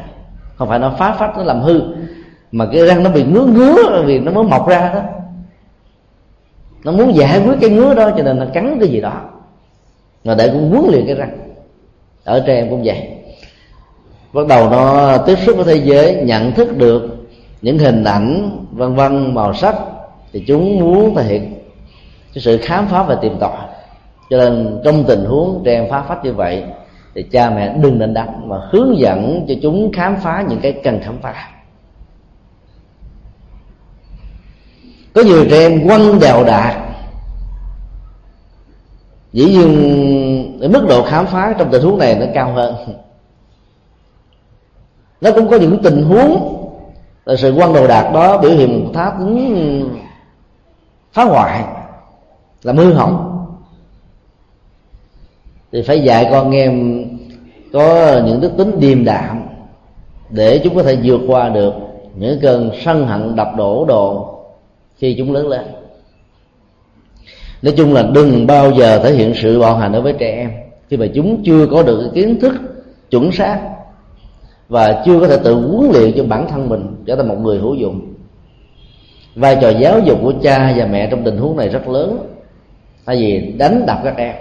[0.56, 1.80] Không phải nó phá phách, nó làm hư.
[2.52, 5.00] Mà cái răng nó bị ngứa ngứa vì nó mới mọc ra đó
[6.84, 9.20] nó muốn giải quyết cái ngứa đó cho nên nó cắn cái gì đó.
[10.24, 11.38] Mà để cũng huấn luyện cái răng.
[12.24, 13.08] Ở trẻ em cũng vậy.
[14.32, 17.16] Bắt đầu nó tiếp xúc với thế giới, nhận thức được
[17.62, 19.74] những hình ảnh, vân vân, màu sắc,
[20.32, 21.54] thì chúng muốn thể hiện
[22.34, 23.58] cái sự khám phá và tìm tòi.
[24.30, 26.64] Cho nên trong tình huống trẻ em phá phách như vậy,
[27.14, 30.72] thì cha mẹ đừng nên đánh mà hướng dẫn cho chúng khám phá những cái
[30.72, 31.50] cần khám phá.
[35.14, 36.76] Có nhiều trẻ em quăng đèo đạt
[39.32, 42.74] dĩ nhiên mức độ khám phá trong tình huống này nó cao hơn.
[45.20, 46.60] Nó cũng có những tình huống
[47.24, 49.90] là sự quăng đồ đạc đó biểu hiện một thá tính
[51.12, 51.64] phá hoại,
[52.62, 53.46] là hư hỏng.
[55.72, 57.04] Thì phải dạy con em
[57.72, 59.42] có những đức tính điềm đạm
[60.30, 61.74] để chúng có thể vượt qua được
[62.14, 64.33] những cơn sân hận đập đổ đồ
[65.04, 65.60] khi chúng lớn lên.
[67.62, 70.50] Nói chung là đừng bao giờ thể hiện sự bạo hành đối với trẻ em,
[70.88, 72.52] khi mà chúng chưa có được kiến thức
[73.10, 73.60] chuẩn xác
[74.68, 77.58] và chưa có thể tự huấn luyện cho bản thân mình trở thành một người
[77.58, 78.14] hữu dụng.
[79.34, 82.18] Vai trò giáo dục của cha và mẹ trong tình huống này rất lớn,
[83.06, 84.34] thay vì đánh đập các em.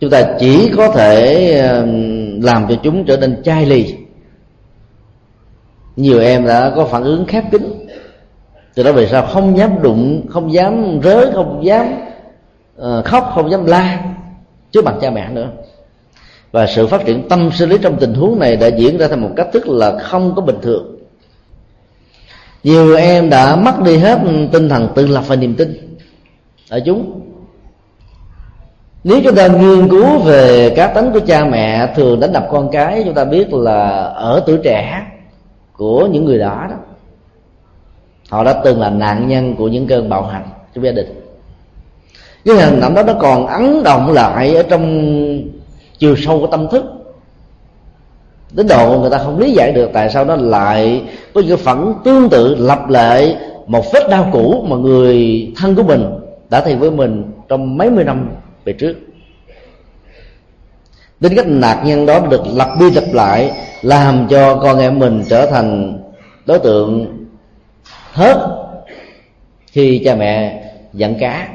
[0.00, 1.52] Chúng ta chỉ có thể
[2.42, 3.94] làm cho chúng trở nên chai lì.
[5.96, 7.86] Nhiều em đã có phản ứng khép kín
[8.80, 11.86] từ đó về sau không dám đụng không dám rớ không dám
[12.80, 14.02] uh, khóc không dám la
[14.70, 15.48] trước mặt cha mẹ nữa.
[16.52, 19.16] Và sự phát triển tâm sinh lý trong tình huống này đã diễn ra theo
[19.16, 20.98] một cách thức là không có bình thường.
[22.64, 24.18] Nhiều em đã mất đi hết
[24.52, 25.98] tinh thần tự lập và niềm tin
[26.70, 27.20] ở chúng.
[29.04, 32.68] Nếu chúng ta nghiên cứu về cá tính của cha mẹ thường đánh đập con
[32.72, 35.06] cái chúng ta biết là ở tuổi trẻ
[35.72, 36.76] của những người đó đó
[38.30, 41.06] họ đã từng là nạn nhân của những cơn bạo hành trong gia đình.
[42.44, 45.12] Cái hình ảnh đó nó còn ấn động lại ở trong
[45.98, 46.84] chiều sâu của tâm thức.
[48.52, 51.02] Đến độ người ta không lý giải được tại sao nó lại
[51.34, 55.82] có những phản tương tự, lặp lại một vết đau cũ mà người thân của
[55.82, 56.04] mình
[56.50, 58.30] đã thành với mình trong mấy mươi năm
[58.64, 58.94] về trước.
[61.20, 65.24] Tính cách nạn nhân đó được lặp đi lặp lại, làm cho con em mình
[65.28, 65.98] trở thành
[66.46, 67.19] đối tượng
[68.12, 68.66] hết.
[69.66, 71.48] Khi cha mẹ giận cá.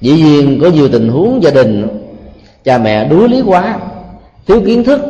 [0.00, 1.88] Dĩ nhiên có nhiều tình huống gia đình,
[2.64, 3.78] cha mẹ đuối lý quá,
[4.46, 5.00] thiếu kiến thức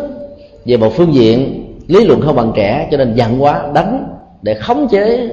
[0.65, 4.55] về một phương diện lý luận không bằng trẻ, cho nên giận quá, đánh để
[4.55, 5.29] khống chế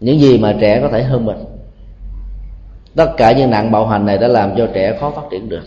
[0.00, 1.44] những gì mà trẻ có thể hơn mình.
[2.96, 5.62] Tất cả những nạn bạo hành này đã làm cho trẻ khó phát triển được.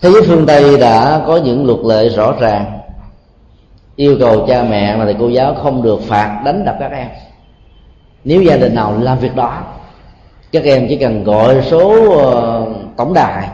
[0.00, 2.79] Thế giới phương tây đã có những luật lệ rõ ràng
[4.00, 7.08] yêu cầu cha mẹ mà thầy cô giáo không được phạt đánh đập các em.
[8.24, 9.62] Nếu gia đình nào làm việc đó,
[10.52, 13.48] các em chỉ cần gọi số ờ, tổng đài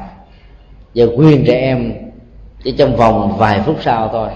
[0.95, 1.93] về quyền trẻ em
[2.65, 4.29] chỉ trong vòng vài phút sau thôi,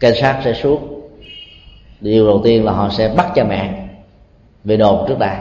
[0.00, 1.08] cảnh sát sẽ xuống.
[2.00, 3.88] Điều đầu tiên là họ sẽ bắt cha mẹ
[4.64, 5.36] về đồn trước đài,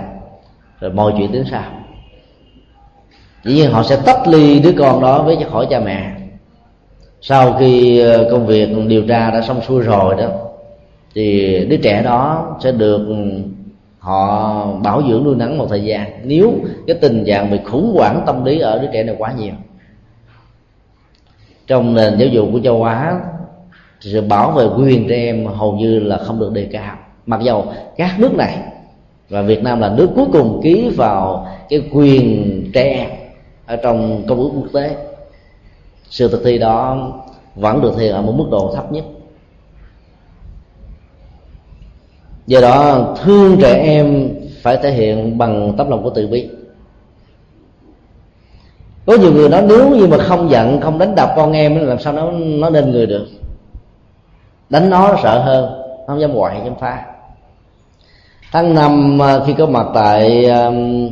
[0.79, 1.63] rồi mọi chuyện đến sau.
[3.43, 6.14] Dĩ nhiên họ sẽ tách ly đứa con đó với khỏi cha mẹ
[7.27, 10.27] sau khi ờ, công việc điều tra đã xong xuôi rồi đó,
[11.15, 13.15] thì đứa trẻ đó sẽ được ừ,
[13.99, 16.11] họ bảo dưỡng nuôi nắng một thời gian.
[16.23, 16.53] Nếu
[16.87, 19.53] cái tình trạng bị khủng hoảng tâm lý ở đứa trẻ này quá nhiều,
[21.67, 23.19] trong nền giáo dục của châu á
[23.99, 26.95] sự bảo vệ quyền trẻ em hầu như là không được đề cao.
[27.25, 27.65] Mặc dầu
[27.97, 28.57] các nước này
[29.29, 33.09] và Việt Nam là nước cuối cùng ký vào cái quyền trẻ em
[33.65, 34.95] ở trong công ước quốc tế
[36.09, 37.11] sự thực thi đó
[37.55, 39.05] vẫn được thi ở một mức độ thấp nhất.
[42.47, 44.29] Do đó thương trẻ em
[44.61, 46.49] phải thể hiện bằng tấm lòng của từ bi.
[49.05, 51.99] Có nhiều người nói nếu như mà không giận không đánh đập con em làm
[51.99, 53.27] sao nó nó nên người được?
[54.69, 57.05] Đánh nó, nó sợ hơn không dám ngoại dám phá.
[58.51, 61.09] Tháng năm à, khi có mặt tại um,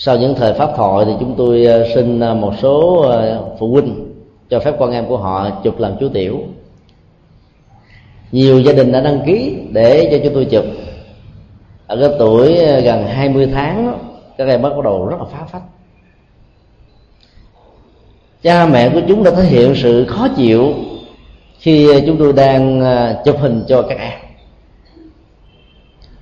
[0.00, 3.72] sau những thời pháp thoại thì chúng tôi ờ, xin ờ, một số ờ, phụ
[3.72, 4.14] huynh
[4.50, 6.40] cho phép con em của họ chụp làm chú tiểu.
[8.32, 10.64] Nhiều gia đình đã đăng ký để cho chúng tôi chụp.
[11.86, 13.98] Ở cái tuổi gần 20 tháng
[14.38, 15.62] các em bắt đầu rất là phá phách.
[18.42, 20.74] Cha mẹ của chúng đã thể hiện sự khó chịu
[21.58, 22.82] khi chúng tôi đang
[23.24, 24.27] chụp hình cho các em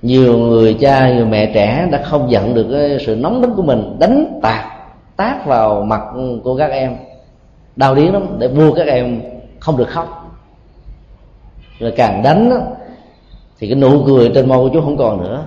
[0.01, 3.61] nhiều người cha nhiều mẹ trẻ đã không giận được cái sự nóng tính của
[3.61, 4.65] mình đánh tạt
[5.17, 6.01] tát vào mặt
[6.43, 6.95] của các em.
[7.75, 9.21] Đau điếng lắm để mua các em
[9.59, 10.37] không được khóc.
[11.79, 12.57] Rồi càng đánh đó,
[13.59, 15.45] thì cái nụ cười trên môi của chú không còn nữa.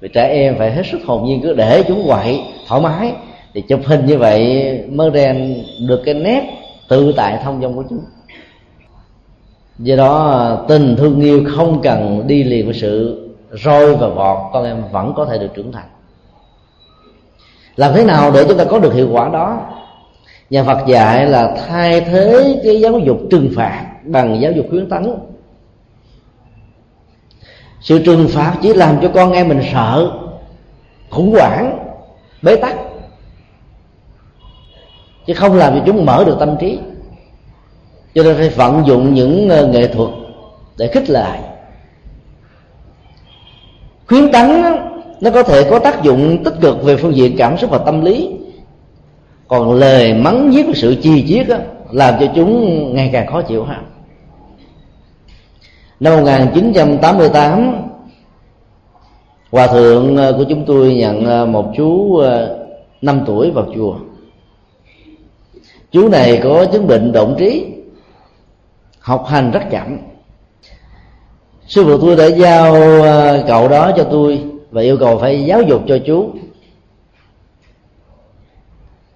[0.00, 3.12] Vì trẻ em phải hết sức hồn nhiên cứ để chúng quậy thoải mái.
[3.54, 6.42] Thì chụp hình như vậy mới rèn được cái nét
[6.88, 8.00] tự tại thông dong của chúng
[9.78, 14.64] do đó tình thương yêu không cần đi liền với sự roi và vọt con
[14.64, 15.88] em vẫn có thể được trưởng thành.
[17.76, 19.60] Làm thế nào để chúng ta có được hiệu quả đó?
[20.50, 24.88] Nhà phật dạy là thay thế cái giáo dục trừng phạt bằng giáo dục khuyến
[24.88, 25.14] tấn.
[27.80, 30.10] Sự trừng phạt chỉ làm cho con em mình sợ,
[31.10, 31.78] khủng hoảng,
[32.42, 32.76] bế tắc.
[35.26, 36.78] Chứ không làm cho chúng mở được tâm trí.
[38.14, 40.10] Cho nên phải vận dụng những ờ, nghệ thuật
[40.76, 41.49] để khích lệ
[44.10, 44.50] khuyến tấn
[45.20, 48.04] nó có thể có tác dụng tích cực về phương diện cảm xúc và tâm
[48.04, 48.30] lý.
[49.48, 51.56] Còn lời mắng nhiếc sự chi chiết đó,
[51.90, 53.84] làm cho chúng ngày càng khó chịu hơn
[56.00, 57.72] năm 1988
[59.50, 62.58] hòa thượng ờ, của chúng tôi nhận ờ, một chú ờ,
[63.02, 63.94] 5 tuổi vào chùa.
[65.90, 67.66] Chú này có chứng bệnh động trí
[69.00, 69.98] học hành rất chậm
[71.70, 75.62] sư phụ tôi đã giao ờ, cậu đó cho tôi và yêu cầu phải giáo
[75.62, 76.30] dục cho chú.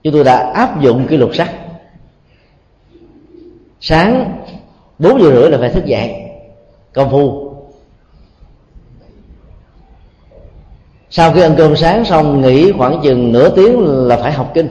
[0.02, 1.48] Chúng tôi đã áp dụng cái luật sắt.
[3.80, 4.38] Sáng
[4.98, 6.14] bốn giờ rưỡi là phải thức dậy.
[6.92, 7.54] Công phu.
[11.10, 14.68] Sau khi ăn cơm sáng xong, nghỉ khoảng chừng nửa tiếng là phải học kinh.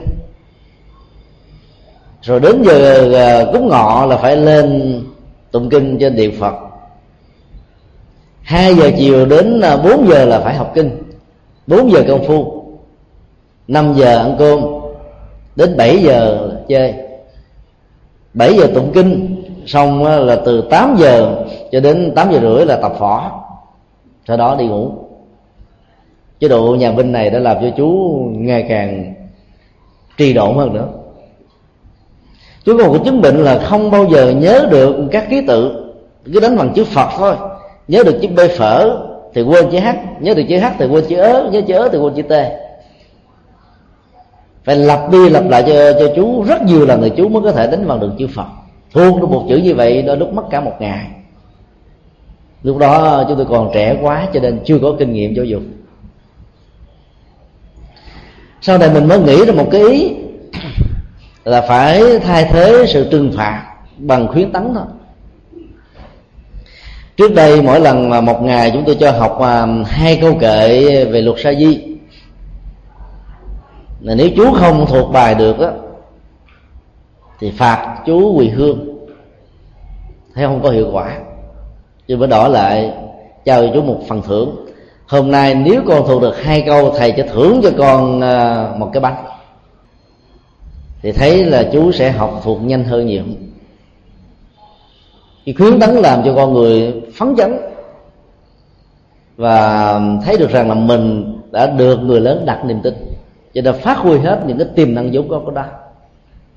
[2.22, 5.00] Rồi đến giờ ờ, cúng ngọ là phải lên
[5.50, 6.63] tụng kinh trên điện phật.
[8.44, 10.90] 2 giờ chiều đến à, 4 giờ là phải học kinh.
[11.66, 12.64] 4 giờ công phu.
[13.68, 14.60] 5 giờ ăn cơm.
[15.56, 16.94] Đến 7 giờ chơi.
[18.34, 19.42] 7 giờ tụng kinh.
[19.66, 23.40] Xong à, là từ 8 giờ cho đến 8 giờ rưỡi là tập phỏ
[24.28, 24.90] sau đó đi ngủ.
[26.40, 29.14] Chế độ nhà binh này đã làm cho chú ngày càng
[30.16, 30.88] trì độn hơn nữa.
[32.64, 35.84] Chú có một chứng bệnh là không bao giờ nhớ được các ký tự
[36.32, 37.36] cứ đánh bằng chữ phật thôi
[37.88, 39.88] nhớ được chữ b phở thì quên chữ h.
[40.20, 41.48] Nhớ được chữ h thì quên chữ ớ.
[41.52, 42.32] Nhớ chữ ớ thì quên chữ t.
[44.64, 46.42] Phải lặp đi lặp lại cho cho chú.
[46.42, 48.46] Rất nhiều lần thì chú mới có thể đánh bằng được chữ phật.
[48.92, 51.06] Thuộc được một chữ như vậy, đôi lúc mất cả một ngày.
[52.62, 55.62] Lúc đó chúng tôi còn trẻ quá cho nên chưa có kinh nghiệm giáo dục.
[58.60, 60.12] Sau này mình mới nghĩ ra một cái ý
[61.44, 63.66] là phải thay thế sự trừng phạt
[63.98, 64.84] bằng khuyến tấn thôi
[67.16, 71.04] trước đây mỗi lần mà một ngày chúng tôi cho học à, hai câu kệ
[71.04, 71.80] về luật sa di.
[74.00, 75.70] Là nếu chú không thuộc bài được á,
[77.40, 78.98] thì phạt chú quỳ hương.
[80.34, 81.18] Thấy không có hiệu quả.
[82.08, 82.92] Chứ bữa đỏ lại
[83.44, 84.66] trao cho chú một phần thưởng.
[85.06, 88.90] Hôm nay nếu con thuộc được hai câu, thầy sẽ thưởng cho con à, một
[88.92, 89.24] cái bánh.
[91.02, 93.22] Thì thấy là chú sẽ học thuộc nhanh hơn nhiều
[95.46, 97.58] cái khuyến tấn làm cho con người phấn chấn
[99.36, 102.94] và thấy được rằng là mình đã được người lớn đặt niềm tin.
[103.54, 105.64] Cho nên phát huy hết những cái tiềm năng vốn có của đó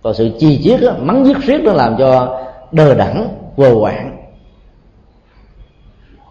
[0.02, 4.17] còn sự chi chiết đó, mắng giết riết nó làm cho đờ đẳng quờ quạng.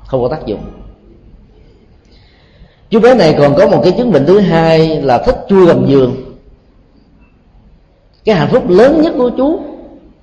[0.07, 0.61] Không có tác dụng.
[2.91, 5.87] Chú bé này còn có một cái chứng bệnh thứ hai là thích chui gầm
[5.87, 6.17] giường.
[8.25, 9.61] Cái hạnh phúc lớn nhất của chú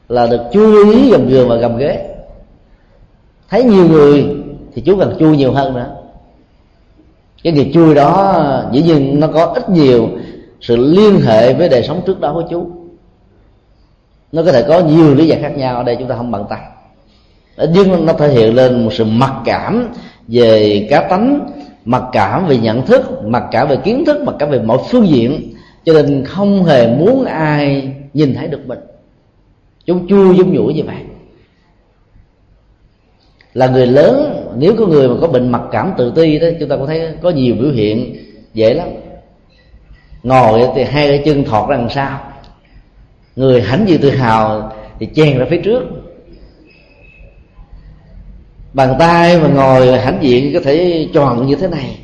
[0.10, 2.12] là được chui gầm giường và gầm ghế
[3.53, 4.25] thấy nhiều người
[4.73, 5.95] thì chú cần chui nhiều hơn nữa.
[7.43, 10.10] Cái việc chui đó, dĩ nhiên nó có ít nhiều
[10.62, 12.67] sự liên hệ với đời sống trước đó của chú.
[14.31, 16.45] Nó có thể có nhiều lý giải khác nhau, ở đây chúng ta không bằng
[16.49, 16.60] tay
[17.73, 19.87] nhưng nó thể hiện lên một sự mặc cảm
[20.27, 21.49] về cá tánh,
[21.85, 25.08] mặc cảm về nhận thức, mặc cảm về kiến thức, mặc cảm về mọi phương
[25.08, 25.54] diện,
[25.85, 28.79] cho nên không hề muốn ai nhìn thấy được mình.
[29.85, 30.95] Chúng chui dung nhủi như vậy
[33.54, 34.39] là người lớn.
[34.58, 37.13] Nếu có người mà có bệnh mặc cảm tự ti đó, chúng ta có thấy
[37.21, 38.15] có nhiều biểu hiện
[38.54, 38.87] dễ lắm.
[40.23, 42.19] Ngồi thì hai cái chân thọt ra đằng sau
[43.35, 45.83] người hãnh diện tự hào thì chèn ra phía trước.
[48.73, 51.97] Bàn tay mà ngồi hãnh diện có thể tròn như thế này.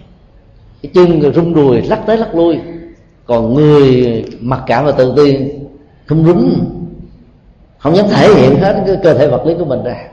[0.82, 2.60] Cái chân rung đùi lắc tới lắc lui.
[3.26, 5.38] Còn người mặc cảm và tự ti
[6.06, 6.60] không đúng
[7.78, 10.08] không dám thể hiện hết cái cơ thể vật lý của mình ra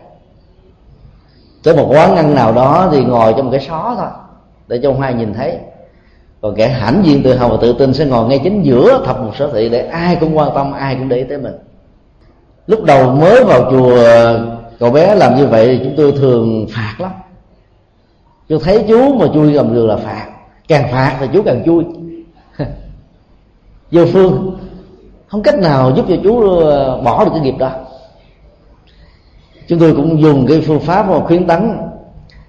[1.66, 4.08] tới một quán ăn nào đó thì ngồi trong cái xó thôi,
[4.68, 5.58] để cho hoa nhìn thấy.
[6.40, 9.20] Còn kẻ hãnh diện tự hào và tự tin sẽ ngồi ngay chính giữa thập
[9.20, 11.54] một sở thị để ai cũng quan tâm, ai cũng để ý tới mình.
[12.66, 13.98] Lúc đầu mới vào chùa,
[14.78, 17.10] cậu bé làm như vậy thì chúng tôi thường phạt lắm.
[18.48, 20.26] Chú thấy chú mà chui gầm giường là phạt,
[20.68, 21.84] càng phạt thì chú càng chui.
[23.90, 24.56] Vô phương,
[25.26, 27.70] không cách nào giúp cho chú ờ, bỏ được cái nghiệp đó
[29.68, 31.78] chúng tôi cũng dùng cái phương pháp mà khuyến tấn.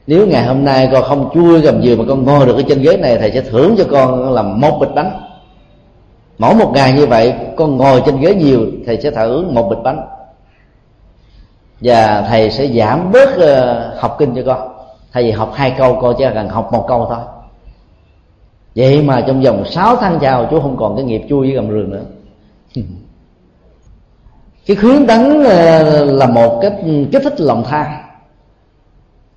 [0.07, 2.82] Nếu ngày hôm nay con không chui gầm giường mà con ngồi được ở trên
[2.82, 5.11] ghế này, thầy sẽ thưởng cho con làm một bịch bánh.
[6.38, 9.80] Mỗi một ngày như vậy, con ngồi trên ghế nhiều, thầy sẽ thưởng một bịch
[9.84, 10.07] bánh.
[11.82, 14.68] Và thầy sẽ giảm bớt ờ, học kinh cho con.
[15.13, 17.20] Thay vì học hai câu, con chỉ cần học một câu thôi.
[18.76, 21.70] Vậy mà trong vòng 6 tháng chào chú không còn cái nghiệp chui với gầm
[21.70, 22.03] rừng nữa
[24.68, 26.74] cái khuyến tấn ờ, là một cách
[27.11, 27.86] kích thích lòng tham.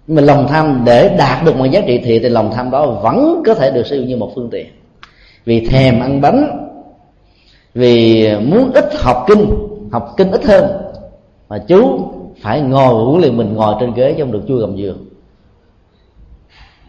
[0.06, 3.42] Mà lòng tham để đạt được một giá trị thiện thì lòng tham đó vẫn
[3.46, 4.66] có thể được sử dụng như một phương tiện.
[5.44, 6.68] Vì thèm ăn bánh,
[7.74, 9.50] vì muốn ít học kinh
[9.92, 10.64] học kinh ít hơn,
[11.48, 12.00] mà chú
[12.40, 15.06] phải ngồi huấn luyện mình ngồi trên ghế trong không được chui gầm giường.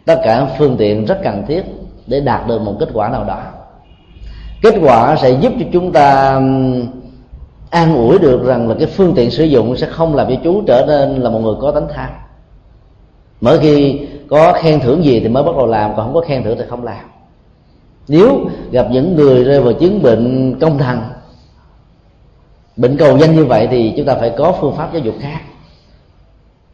[0.06, 1.64] Tất cả phương tiện rất cần thiết
[2.08, 3.42] để đạt được một kết quả nào đó.
[4.62, 6.40] Kết quả sẽ giúp cho chúng ta
[7.72, 10.64] an ủi được rằng là cái phương tiện sử dụng sẽ không làm cho chú
[10.68, 12.10] trở nên là một người có tánh tham
[13.42, 14.00] mỗi khi
[14.30, 16.66] có khen thưởng gì thì mới bắt đầu làm, còn không có khen thưởng thì
[16.70, 17.06] không làm.
[18.08, 18.40] Nếu
[18.72, 21.02] gặp những người rơi vào chứng bệnh công thần,
[22.78, 25.40] bệnh cầu danh như vậy thì chúng ta phải có phương pháp giáo dục khác.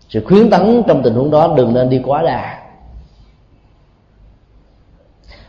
[0.10, 2.60] Sự khuyến tấn trong tình huống đó đừng nên đi quá đà.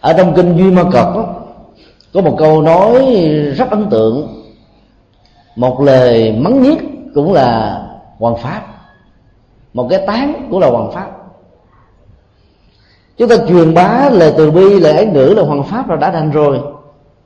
[0.00, 1.06] Ở trong kinh duy ma cật
[2.12, 3.16] có một câu nói
[3.56, 4.37] rất ấn tượng
[5.58, 6.78] một lời mắng nhiếc
[7.14, 7.80] cũng là
[8.18, 8.62] hoàng pháp.
[9.74, 11.10] Một cái tán cũng là hoàng pháp.
[13.16, 16.10] Chúng ta truyền bá lời từ bi, lời ái ngữ là hoàng pháp là đã
[16.10, 16.60] đành rồi.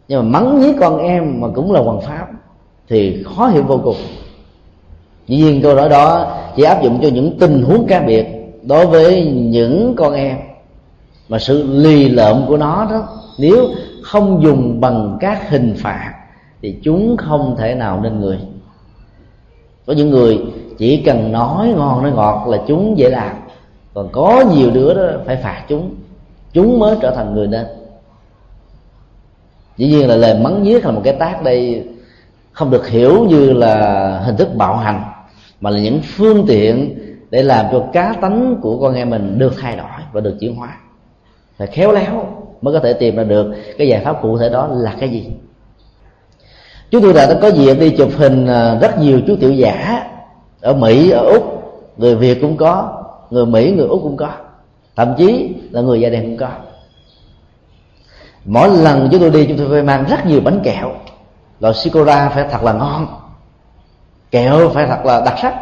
[0.08, 2.26] Nhưng mà mắng nhiếc con em mà cũng là hoàng pháp
[2.88, 3.96] thì khó hiểu vô cùng.
[5.26, 8.26] Dĩ nhiên câu nói đó chỉ áp dụng cho những tình huống cá biệt
[8.62, 10.36] đối với những con em.
[11.28, 13.08] Mà sự lì lợm của nó đó,
[13.38, 13.68] nếu
[14.02, 16.12] không dùng bằng các hình phạt
[16.62, 18.38] thì chúng không thể nào nên người.
[19.86, 20.40] Có những người
[20.78, 23.36] chỉ cần nói ngon, nói ngọt là chúng dễ làm.
[23.94, 25.94] Còn có nhiều đứa đó phải phạt chúng
[26.52, 27.66] chúng mới trở thành người nên.
[29.76, 31.88] Dĩ nhiên là lời mắng nhiếc là một cái tác đây
[32.52, 35.02] không được hiểu như là hình thức bạo hành,
[35.60, 36.98] mà là những phương tiện
[37.30, 40.56] để làm cho cá tánh của con em mình được thay đổi và được chuyển
[40.56, 40.76] hóa.
[41.56, 42.26] Phải khéo léo
[42.60, 45.26] mới có thể tìm ra được cái giải pháp cụ thể đó là cái gì
[46.92, 50.04] chúng tôi đã có dịp đi chụp hình à, rất nhiều chú tiểu giả
[50.60, 51.62] ở mỹ, ở úc.
[51.96, 54.28] Người việt cũng có, người mỹ, người úc cũng có.
[54.96, 56.48] Thậm chí là người da đen cũng có.
[58.44, 60.92] Mỗi lần chúng tôi đi, chúng tôi phải mang rất nhiều bánh kẹo.
[61.60, 63.06] Loại sicora phải thật là ngon.
[64.30, 65.54] Kẹo phải thật là đặc sắc.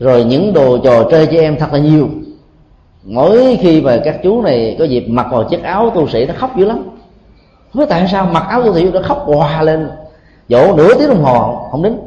[0.00, 2.08] Rồi những đồ trò chơi cho em thật là nhiều.
[3.02, 6.34] Mỗi khi mà các chú này có dịp mặc vào chiếc áo tu sĩ, nó
[6.36, 6.93] khóc dữ lắm
[7.74, 9.90] không tại sao mặc áo tu sĩ nó khóc hòa lên?
[10.48, 11.98] Dỗ nửa tiếng đồng hồ, không đến.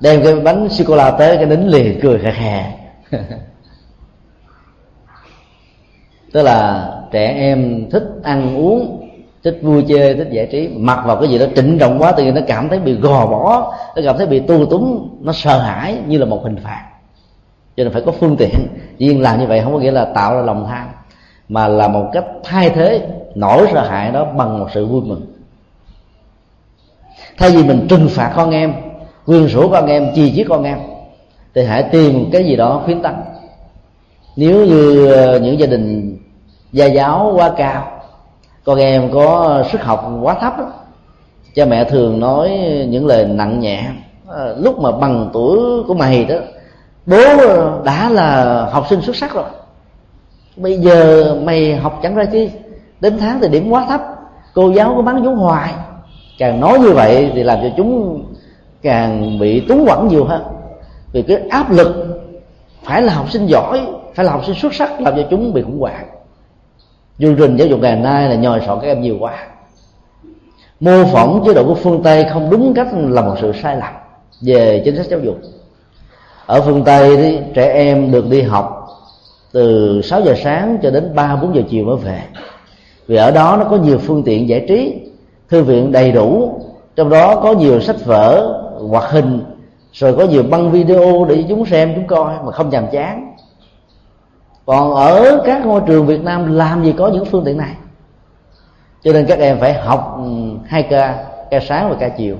[0.00, 2.72] Đem cái bánh sô cô la tới cái nín liền cười khè khè.
[6.32, 9.08] Tức là trẻ em thích ăn uống,
[9.44, 12.24] thích vui chơi, thích giải trí, mặc vào cái gì đó trịnh trọng quá, tự
[12.24, 15.58] nhiên nó cảm thấy bị gò bó, nó cảm thấy bị tu túng, nó sợ
[15.58, 16.86] hãi như là một hình phạt.
[17.76, 18.68] Cho nên phải có phương tiện.
[18.98, 20.88] Riêng làm như vậy không có nghĩa là tạo ra lòng tham
[21.50, 25.26] mà là một cách thay thế nỗi sợ hãi đó bằng một sự vui mừng.
[27.38, 28.74] Thay vì mình trừng phạt con em
[29.26, 30.78] quyên rủa con em chi chiết con em
[31.54, 33.14] thì hãy tìm cái gì đó khuyến tấn
[34.36, 36.16] nếu như ờ, những gia đình
[36.72, 37.90] gia giáo quá cao
[38.64, 40.64] con em có sức học quá thấp đó,
[41.54, 42.50] cha mẹ thường nói
[42.88, 43.84] những lời nặng nhẹ
[44.26, 46.36] ờ, lúc mà bằng tuổi của mày đó
[47.06, 47.18] bố
[47.84, 49.44] đã là học sinh xuất sắc rồi
[50.60, 52.50] bây giờ mày học chẳng ra chi?
[53.00, 54.00] Đến tháng thì điểm quá thấp.
[54.54, 55.74] Cô giáo có bắn vốn hoài.
[56.38, 58.22] Càng nói như vậy thì làm cho chúng
[58.82, 60.42] càng bị túng quẩn nhiều hơn.
[61.12, 62.20] Vì cái áp lực
[62.82, 63.80] phải là học sinh giỏi,
[64.14, 66.06] phải là học sinh xuất sắc làm cho chúng bị khủng hoảng.
[67.18, 69.46] Chương trình giáo dục ngày nay là nhồi sọ các em nhiều quá.
[70.80, 73.92] Mô phỏng chế độ của phương tây không đúng cách là một sự sai lầm
[74.40, 75.38] về chính sách giáo dục.
[76.46, 78.79] Ở phương tây thì trẻ em được đi học
[79.52, 82.22] từ 6 giờ sáng cho đến 3 4 giờ chiều mới về.
[83.06, 85.00] Vì ở đó nó có nhiều phương tiện giải trí,
[85.48, 86.60] thư viện đầy đủ,
[86.96, 88.54] trong đó có nhiều sách vở,
[88.88, 89.40] hoạt hình,
[89.92, 93.34] rồi có nhiều băng video để chúng xem, chúng coi mà không nhàm chán.
[94.66, 97.74] Còn ở các ngôi trường Việt Nam làm gì có những phương tiện này.
[99.02, 100.30] Cho nên các em phải học ừ,
[100.66, 102.36] hai ca ca sáng và ca chiều.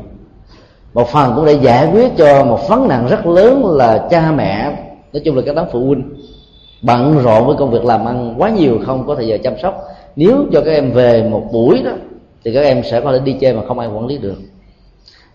[0.95, 4.73] Một phần cũng để giải quyết cho một vấn nạn rất lớn là cha mẹ,
[5.13, 6.03] nói chung là các đám phụ huynh
[6.83, 9.85] bận rộn với công việc làm ăn quá nhiều không có thời giờ chăm sóc,
[10.17, 11.93] nếu cho các em về một buổi đó,
[12.45, 14.37] thì các em sẽ có thể đi chơi mà không ai quản lý được.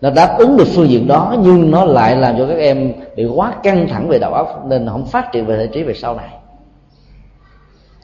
[0.00, 3.24] Nó đáp ứng được phương diện đó, nhưng nó lại làm cho các em bị
[3.24, 6.14] quá căng thẳng về đầu óc, nên không phát triển về thể trí về sau
[6.14, 6.28] này.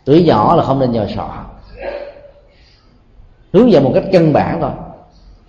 [0.05, 1.29] Tuổi nhỏ là không nên nhồi sọ
[3.53, 4.71] hướng dẫn một cách căn bản thôi.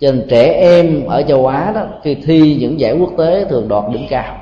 [0.00, 3.68] Cho nên trẻ em ở châu á đó, khi thi những giải quốc tế thường
[3.68, 4.36] đoạt điểm cao.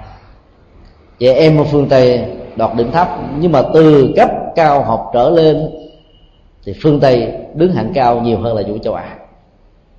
[1.19, 2.25] Trẻ em ở phương tây
[2.57, 5.71] đoạt điểm thấp nhưng mà từ cấp cao học trở lên
[6.65, 9.17] thì phương tây đứng hạng cao nhiều hơn là vũ châu á.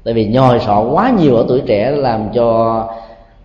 [0.04, 2.78] Tại vì nhồi sọ quá nhiều ở tuổi trẻ làm cho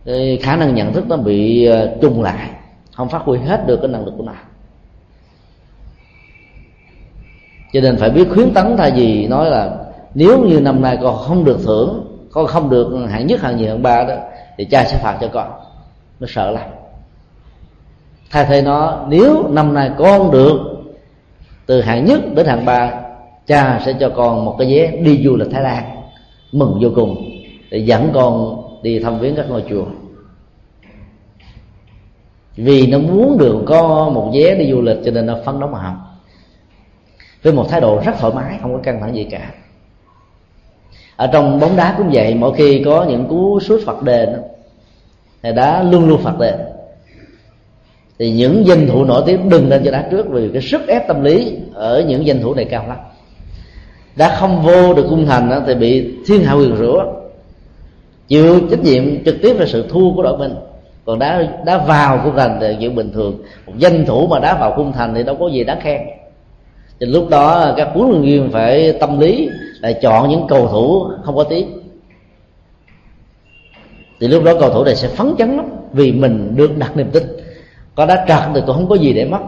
[0.07, 2.51] ờ, khả năng nhận thức nó bị ờ, trùng lại,
[2.95, 4.33] không phát huy hết được cái năng lực của nó.
[7.73, 9.77] Cho nên phải biết khuyến tấn thay vì nói là
[10.15, 13.67] nếu như năm nay con không được thưởng, con không được hạng nhất, hạng nhì,
[13.67, 14.15] hạng ba đó,
[14.59, 15.51] thì cha sẽ phạt cho con.
[16.21, 16.78] Nó sợ lắm
[18.31, 20.61] thay thế nó, nếu năm nay con được,
[21.67, 22.93] từ hạng nhất đến hạng ba,
[23.47, 25.85] cha sẽ cho con một cái vé đi du lịch thái lan,
[26.53, 27.31] mừng vô cùng,
[27.71, 29.85] để dẫn con đi thăm viếng các ngôi chùa.
[32.57, 35.69] Vì nó muốn được có một vé đi du lịch cho nên nó phấn đấu
[35.69, 35.95] mà học,
[37.43, 39.51] với một thái độ rất thoải mái, không có căng thẳng gì cả.
[41.17, 44.29] Ở trong bóng đá cũng vậy, mỗi khi có những cú sút phạt đền
[45.43, 46.55] thì đá luôn luôn phạt đền
[48.19, 51.09] thì những danh thủ nổi tiếng đừng lên cho đá trước vì cái sức ép
[51.09, 52.97] tâm lý ở những danh thủ này cao lắm.
[54.17, 57.05] Đã không vô được cung thành thì bị thiên hạ quyền rủa,
[58.29, 60.55] chịu trách nhiệm trực tiếp về sự thua của đội mình.
[61.05, 63.43] Còn đá đá vào cung thành thì chuyện bình thường.
[63.67, 66.01] Một danh thủ mà đá vào cung thành thì đâu có gì đáng khen.
[67.01, 69.49] Thì lúc đó các huấn luyện viên phải tâm lý
[69.81, 71.79] là chọn những cầu thủ không có tiếng.
[74.21, 77.11] Thì lúc đó cầu thủ này sẽ phấn chấn lắm, vì mình được đặt niềm
[77.13, 77.23] tin
[77.99, 79.39] có đá trật thì cũng không có gì để mất.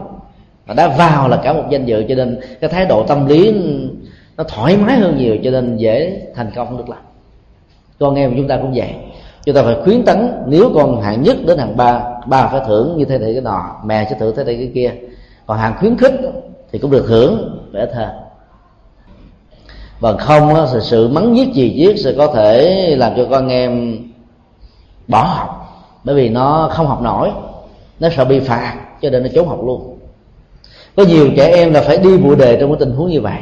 [0.67, 3.55] Mà đã vào là cả một danh dự, cho nên cái thái độ tâm lý
[4.37, 6.99] nó thoải mái hơn nhiều, cho nên dễ thành công được lắm.
[7.99, 8.95] Con em chúng ta cũng vậy.
[9.45, 12.97] Chúng ta phải khuyến tấn, nếu con hạng nhất đến hạng ba ba phải thưởng
[12.97, 14.91] như thế này cái nọ, mẹ sẽ thưởng thế này cái kia.
[15.45, 16.13] Còn hạng khuyến khích
[16.71, 18.07] thì cũng được hưởng để thơ
[19.99, 23.97] và không thì sự mắng giết gì giết sẽ có thể làm cho con em
[25.07, 25.57] bỏ học.
[26.03, 27.31] Bởi vì nó không học nổi
[28.01, 29.97] nó sợ bị phạt, cho nên nó trốn học luôn.
[30.95, 33.39] Có nhiều trẻ em là phải đi bụi đề trong cái tình huống như vậy.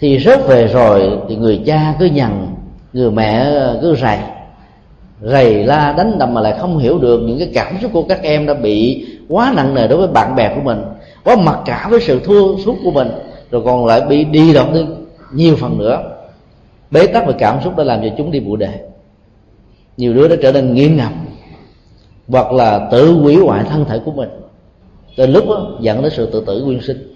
[0.00, 2.46] Thì rớt về rồi thì người cha cứ nhằn,
[2.92, 3.50] người mẹ
[3.82, 4.18] cứ rầy.
[5.22, 8.22] Rầy la đánh đập mà lại không hiểu được những cái cảm xúc của các
[8.22, 10.82] em đã bị quá nặng nề đối với bạn bè của mình,
[11.24, 13.08] quá mặc cả với sự thua suốt của mình,
[13.50, 14.86] rồi còn lại bị đi động đi
[15.32, 16.02] nhiều phần nữa.
[16.90, 18.72] Bế tắc về cảm xúc đã làm cho chúng đi bụi đề
[19.96, 21.12] nhiều đứa đã trở nên nghiêm ngặt
[22.28, 24.28] hoặc là tự hủy hoại thân thể của mình.
[25.16, 27.14] Từ lúc đó, dẫn đến sự tự tử nguyên sinh.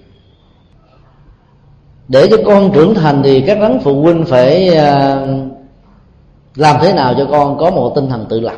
[2.08, 5.26] Để cho con trưởng thành thì các đấng phụ huynh phải à,
[6.54, 8.56] làm thế nào cho con có một tinh thần tự lập?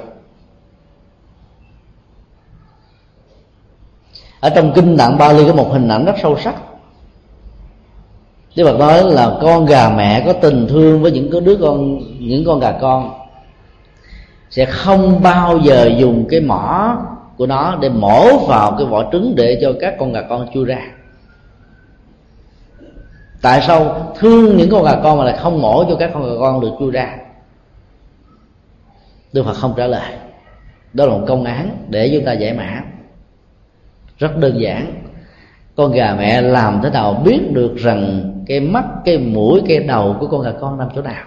[4.41, 6.55] Ở trong kinh tạng Bali có một hình ảnh rất sâu sắc.
[8.57, 12.45] Đức Phật nói là con gà mẹ có tình thương với những đứa con những
[12.47, 13.24] con gà con
[14.55, 16.97] sẽ không bao giờ dùng cái mỏ
[17.37, 20.65] của nó để mổ vào cái vỏ trứng để cho các con gà con chui
[20.65, 20.81] ra.
[23.43, 26.41] Tại sao thương những con gà con mà lại không mổ cho các con gà
[26.41, 27.17] con được chui ra?
[29.33, 30.13] Đức Phật không trả lời.
[30.93, 32.83] Đó là một công án để chúng ta giải mã.
[34.19, 34.95] Rất đơn giản.
[35.77, 40.17] Con gà mẹ làm thế nào biết được rằng cái mắt, cái mũi, cái đầu
[40.21, 41.25] của con gà con nằm chỗ nào?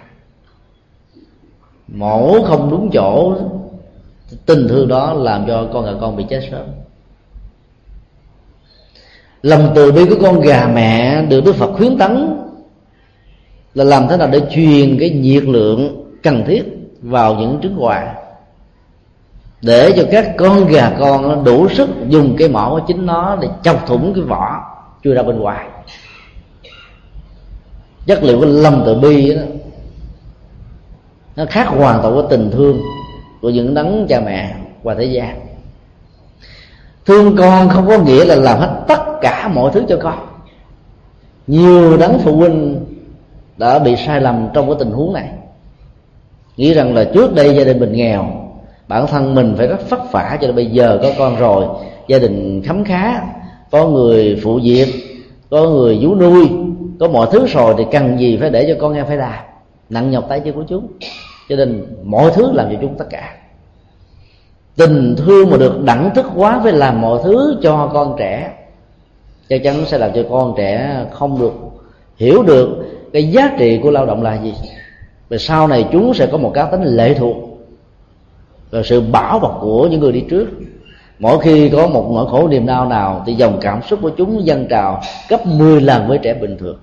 [1.88, 3.34] Mổ không đúng chỗ.
[4.46, 6.66] Tình thương đó làm cho con gà con bị chết sớm.
[9.42, 12.36] Lòng từ bi của con gà mẹ được đức phật khuyến tấn
[13.74, 16.62] là làm thế nào để truyền cái nhiệt lượng cần thiết
[17.02, 18.14] vào những trứng quà.
[19.62, 23.48] Để cho các con gà con đủ sức dùng cái mỏ của chính nó để
[23.62, 24.60] chọc thủng cái vỏ
[25.04, 25.68] chui ra bên ngoài.
[28.06, 29.42] Chất liệu của Lâm từ bi đó
[31.38, 32.80] nó khác hoàn toàn với tình thương
[33.42, 35.40] của những đấng cha mẹ và thế gian.
[37.06, 40.18] Thương con không có nghĩa là làm hết tất cả mọi thứ cho con.
[41.46, 42.86] Nhiều đấng phụ huynh
[43.56, 45.28] đã bị sai lầm trong cái tình huống này.
[46.56, 48.26] Nghĩ rằng là trước đây gia đình mình nghèo,
[48.88, 51.64] bản thân mình phải rất vất vả cho nên bây giờ có con rồi.
[52.08, 53.20] Gia đình khấm khá,
[53.70, 54.86] có người phụ việc,
[55.50, 56.48] có người vú nuôi,
[57.00, 59.44] có mọi thứ rồi thì cần gì phải để cho con em phải làm.
[59.90, 60.88] Nặng nhọc tay chân của chúng
[61.48, 63.34] cho nên mọi thứ làm cho chúng tất cả.
[64.76, 68.52] Tình thương mà được đẳng thức quá với làm mọi thứ cho con trẻ,
[69.48, 71.52] chắc chắn sẽ làm cho con trẻ không được
[72.16, 72.68] hiểu được
[73.12, 74.54] cái giá trị của lao động là gì.
[75.28, 77.36] Và sau này chúng sẽ có một cá tính lệ thuộc
[78.70, 80.48] và sự bảo bọc của những người đi trước.
[81.18, 84.46] Mỗi khi có một nỗi khổ niềm đau nào thì dòng cảm xúc của chúng
[84.46, 86.78] dâng trào gấp 10 lần với trẻ bình thường.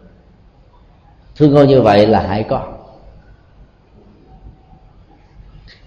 [1.36, 2.75] Thương con như vậy là hại con.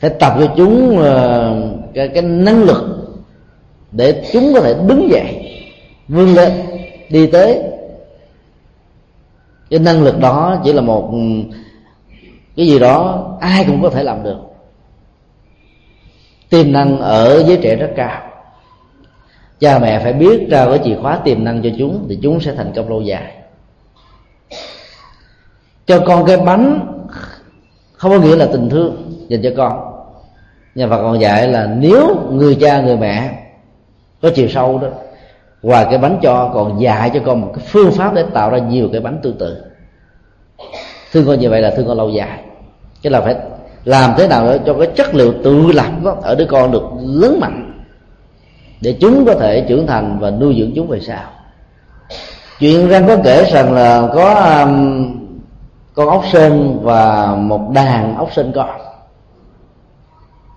[0.01, 1.55] Phải tập cho chúng ờ,
[1.95, 2.85] cái, cái năng lực
[3.93, 5.55] để chúng có thể đứng dậy
[6.09, 6.53] vươn lên
[7.11, 7.63] đi tới.
[9.71, 11.19] Cái năng lực đó chỉ là một ừ,
[12.57, 14.39] cái gì đó ai cũng có thể làm được.
[16.51, 18.23] Tiềm năng ở giới trẻ rất cao.
[19.61, 22.55] Cha mẹ phải biết ra cái chìa khóa tiềm năng cho chúng thì chúng sẽ
[22.55, 23.33] thành công lâu dài.
[25.87, 26.81] Cho con cái bánh
[27.93, 29.88] không có nghĩa là tình thương dành cho con
[30.75, 33.31] nhà Phật còn dạy là nếu người cha người mẹ
[34.23, 34.89] có chiều sâu đó
[35.63, 38.59] ngoài cái bánh cho còn dạy cho con một cái phương pháp để tạo ra
[38.59, 39.65] nhiều cái bánh tương tự.
[41.13, 42.41] Thương con như vậy là thương con lâu dài.
[43.03, 43.37] Cái là phải
[43.85, 46.83] làm thế nào để cho cái chất liệu tự lập đó, ở đứa con được
[47.01, 47.85] lớn mạnh
[48.81, 51.25] để chúng có thể trưởng thành và nuôi dưỡng chúng về sau.
[52.59, 55.07] Chuyện răng có kể rằng là có um,
[55.95, 58.88] con ốc sên và một đàn ốc sên con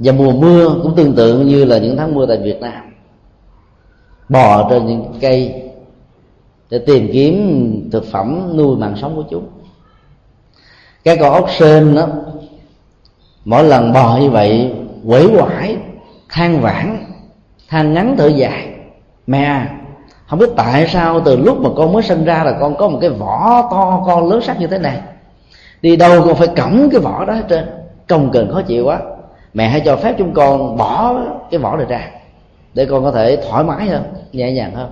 [0.03, 2.93] và mùa mưa cũng tương tự như là những tháng mưa tại Việt Nam.
[4.29, 5.63] Bò trên những cây
[6.69, 9.47] để tìm kiếm thực phẩm nuôi mạng sống của chúng.
[11.03, 12.07] Cái con ốc sên đó,
[13.45, 14.73] mỗi lần bò như vậy
[15.05, 15.77] quể quải,
[16.29, 16.97] than vãn,
[17.69, 18.67] than ngắn thở dài.
[19.27, 19.65] Mẹ,
[20.27, 22.97] không biết tại sao từ lúc mà con mới sinh ra là con có một
[23.01, 25.01] cái vỏ to, con lớn sắc như thế này.
[25.81, 27.69] Đi đâu con phải cõng cái vỏ đó hết trơn.
[28.07, 28.99] Công cần khó chịu quá
[29.53, 31.15] mẹ hãy cho phép chúng con bỏ
[31.51, 32.11] cái vỏ này ra,
[32.73, 34.91] để con có thể thoải mái hơn, nhẹ nhàng hơn.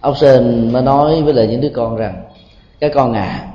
[0.00, 2.24] Ông sơn mới nói với lại những đứa con rằng,
[2.80, 3.46] các con à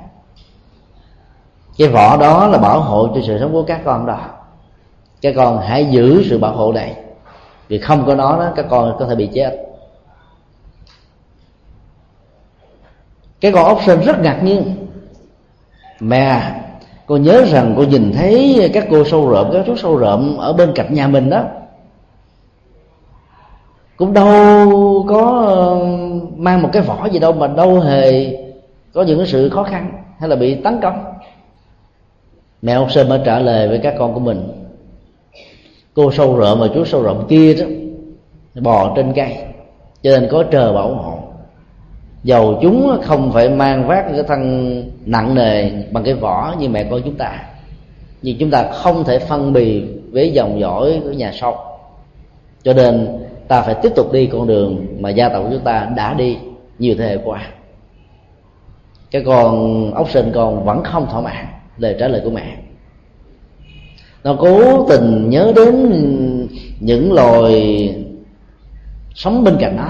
[1.78, 4.20] cái vỏ đó là bảo hộ cho sự sống của các con đó.
[5.22, 6.96] Các con hãy giữ sự bảo hộ này,
[7.68, 9.58] vì không có nó đó các con có thể bị chết.
[13.42, 14.88] Cái con ốc sên rất ngạc nhiên.
[16.00, 16.61] Mẹ
[17.12, 20.53] cô nhớ rằng cô nhìn thấy các cô sâu rộm các chú sâu rộm ở
[20.53, 21.43] bên cạnh nhà mình đó.
[23.97, 25.80] Cũng đâu có ờ,
[26.36, 28.38] mang một cái vỏ gì đâu mà đâu hề
[28.93, 31.03] có những cái sự khó khăn hay là bị tấn công.
[32.62, 34.47] Mẹ ông sơn mới trả lời với các con của mình.
[35.93, 37.66] Cô sâu rộm và chú sâu rộm kia đó,
[38.62, 39.38] bò trên cây,
[40.03, 41.11] cho nên có trời bảo hộ
[42.24, 46.88] dầu chúng không phải mang vác cái thân nặng nề bằng cái vỏ như mẹ
[46.92, 47.44] con chúng ta
[48.22, 51.56] nhưng chúng ta không thể phân bì với dòng dõi của nhà sông,
[52.64, 53.08] cho nên
[53.48, 56.38] ta phải tiếp tục đi con đường mà gia tộc của chúng ta đã đi
[56.80, 57.48] nhiều thế hệ qua.
[59.12, 61.46] Cái con ốc sên con vẫn không thỏa mãn
[61.78, 62.58] lời trả lời của mẹ.
[64.24, 65.90] Nó cố tình nhớ đến
[66.80, 67.96] những loài
[69.16, 69.90] sống bên cạnh nó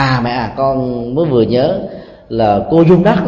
[0.00, 1.80] à mẹ à con mới vừa nhớ
[2.28, 3.18] là cô dung đất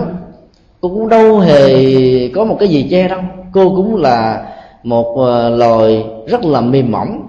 [0.82, 3.20] cô cũng đâu hề có một cái gì che đâu.
[3.52, 4.46] Cô cũng là
[4.82, 7.26] một ờ, loài rất là mềm mỏng,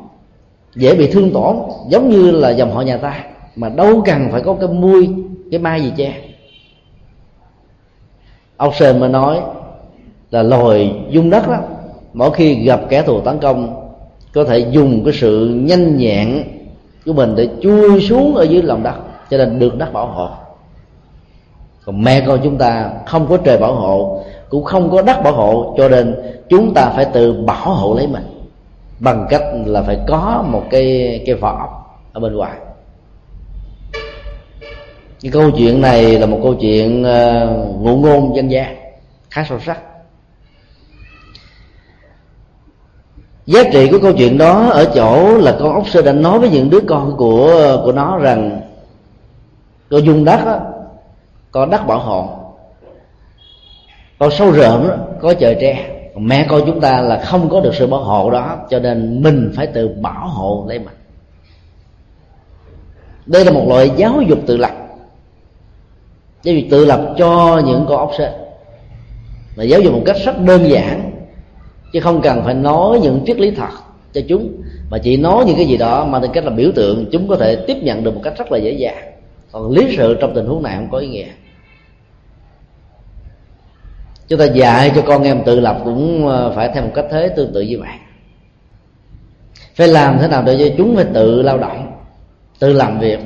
[0.76, 1.56] dễ bị thương tổn,
[1.90, 3.24] giống như là dòng họ nhà ta,
[3.56, 5.10] mà đâu cần phải có cái mui,
[5.52, 6.16] cái mai gì che.
[8.58, 9.42] Ông sơn mới nói
[10.32, 11.58] là loài dung đất đó
[12.14, 13.90] mỗi khi gặp kẻ thù tấn công,
[14.34, 16.44] có thể dùng cái sự nhanh nhẹn
[17.06, 18.96] của mình để chui xuống ở dưới lòng đất
[19.30, 20.30] cho nên được đất bảo hộ.
[21.86, 25.34] Còn mẹ con chúng ta không có trời bảo hộ cũng không có đất bảo
[25.34, 26.16] hộ cho nên
[26.50, 28.24] chúng ta phải tự bảo hộ lấy mình.
[29.00, 32.54] Bằng cách là phải có một cái cái vỏ ở bên ngoài.
[35.22, 38.76] Cái câu chuyện này là một câu chuyện uh, ngụ ngôn dân gian
[39.30, 39.80] khá sâu sắc.
[43.46, 46.50] Giá trị của câu chuyện đó ở chỗ là con ốc sơ đã nói với
[46.50, 48.62] những đứa con của của nó rằng
[49.94, 50.60] có dung đất đó,
[51.52, 52.30] có đất bảo hộ.
[54.20, 55.90] Còn sâu rợm đó, có trời tre.
[56.16, 59.52] Mẹ con chúng ta là không có được sự bảo hộ đó cho nên mình
[59.56, 60.94] phải tự bảo hộ lấy mình.
[63.26, 64.72] Đây là một loại giáo dục tự lập.
[66.44, 68.32] Giáo dục tự lập cho những con ốc sên.
[69.58, 71.12] Mà giáo dục một cách rất đơn giản
[71.94, 73.72] chứ không cần phải nói những triết lý thật
[74.14, 74.52] cho chúng.
[74.90, 77.36] Mà chỉ nói những cái gì đó mà theo cách là biểu tượng chúng có
[77.36, 79.13] thể tiếp nhận được một cách rất là dễ dàng
[79.54, 81.28] còn lý sự trong tình huống này không có ý nghĩa.
[84.28, 87.30] Chúng ta dạy cho con em tự lập cũng ờ, phải theo một cách thế
[87.30, 87.90] tương tự như vậy
[89.76, 91.92] phải làm thế nào để cho chúng phải tự lao động,
[92.60, 93.20] tự làm việc,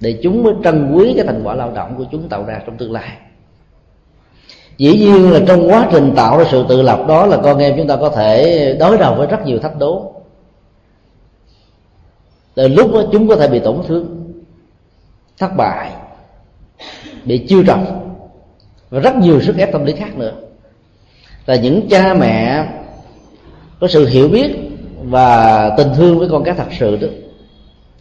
[0.00, 2.76] để chúng mới trân quý cái thành quả lao động của chúng tạo ra trong
[2.76, 3.10] tương lai.
[4.76, 7.74] Dĩ nhiên là trong quá trình tạo ra sự tự lập đó là con em
[7.76, 10.12] chúng ta có thể đối đầu với rất nhiều thách đố.
[12.54, 14.19] Từ lúc đó chúng có thể bị tổn thương
[15.40, 15.90] thất bại
[17.24, 18.14] bị chiêu trọng
[18.90, 20.32] và rất nhiều sức ép tâm lý khác nữa.
[21.46, 22.66] Là những cha mẹ
[23.80, 24.56] có sự hiểu biết
[25.02, 27.08] và tình thương với con cái thật sự đó,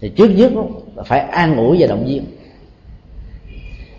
[0.02, 0.52] thì trước nhất
[0.96, 2.26] là phải an ủi và động viên.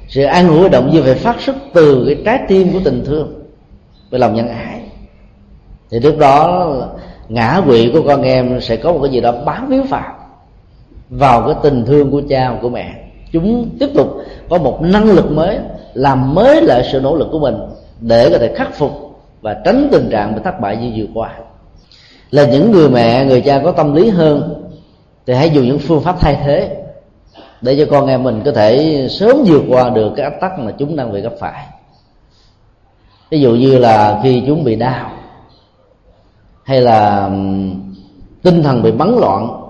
[0.08, 3.04] Sự an ủi và động viên phải phát xuất từ cái trái tim của tình
[3.06, 3.44] thương
[4.10, 4.80] và lòng nhân ái.
[5.90, 6.72] Thì lúc đó
[7.28, 10.14] ngã quỵ của con em sẽ có một cái gì đó bám víu vào
[11.10, 14.08] vào cái tình thương của cha và của mẹ chúng tiếp tục
[14.48, 15.58] có một năng lực mới,
[15.94, 17.56] làm mới lại sự nỗ lực của mình
[18.00, 18.90] để có thể khắc phục
[19.40, 21.34] và tránh tình trạng bị thất bại như vừa qua.
[22.30, 24.64] Là những người mẹ, người cha có tâm lý hơn,
[25.26, 26.76] thì hãy dùng những phương pháp thay thế
[27.60, 30.72] để cho con em mình có thể sớm vượt qua được cái áp tắc mà
[30.78, 31.64] chúng đang bị gặp phải.
[33.30, 35.10] Ví dụ như là khi chúng bị đau,
[36.64, 37.30] hay là
[38.42, 39.60] tinh thần bị bắn loạn,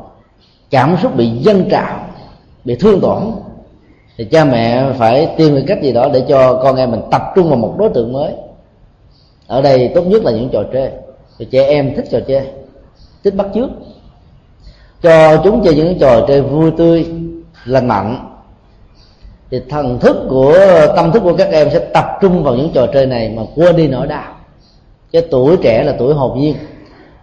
[0.71, 2.07] cảm xúc bị dân trào,
[2.65, 3.23] bị thương tổn
[4.21, 7.23] thì cha mẹ phải tìm cái cách gì đó để cho con em mình tập
[7.35, 8.33] trung vào một đối tượng mới.
[9.47, 10.91] Ở đây tốt nhất là những trò chơi.
[11.39, 12.47] Thì trẻ em thích trò chơi,
[13.25, 13.69] thích bắt chước.
[15.03, 17.07] Cho chúng chơi những trò chơi vui tươi,
[17.65, 18.39] lành mạnh.
[19.51, 20.59] Thì thần thức của,
[20.97, 23.77] tâm thức của các em sẽ tập trung vào những trò chơi này mà quên
[23.77, 24.35] đi nỗi đau.
[25.13, 26.57] Cái tuổi trẻ là tuổi hồn nhiên.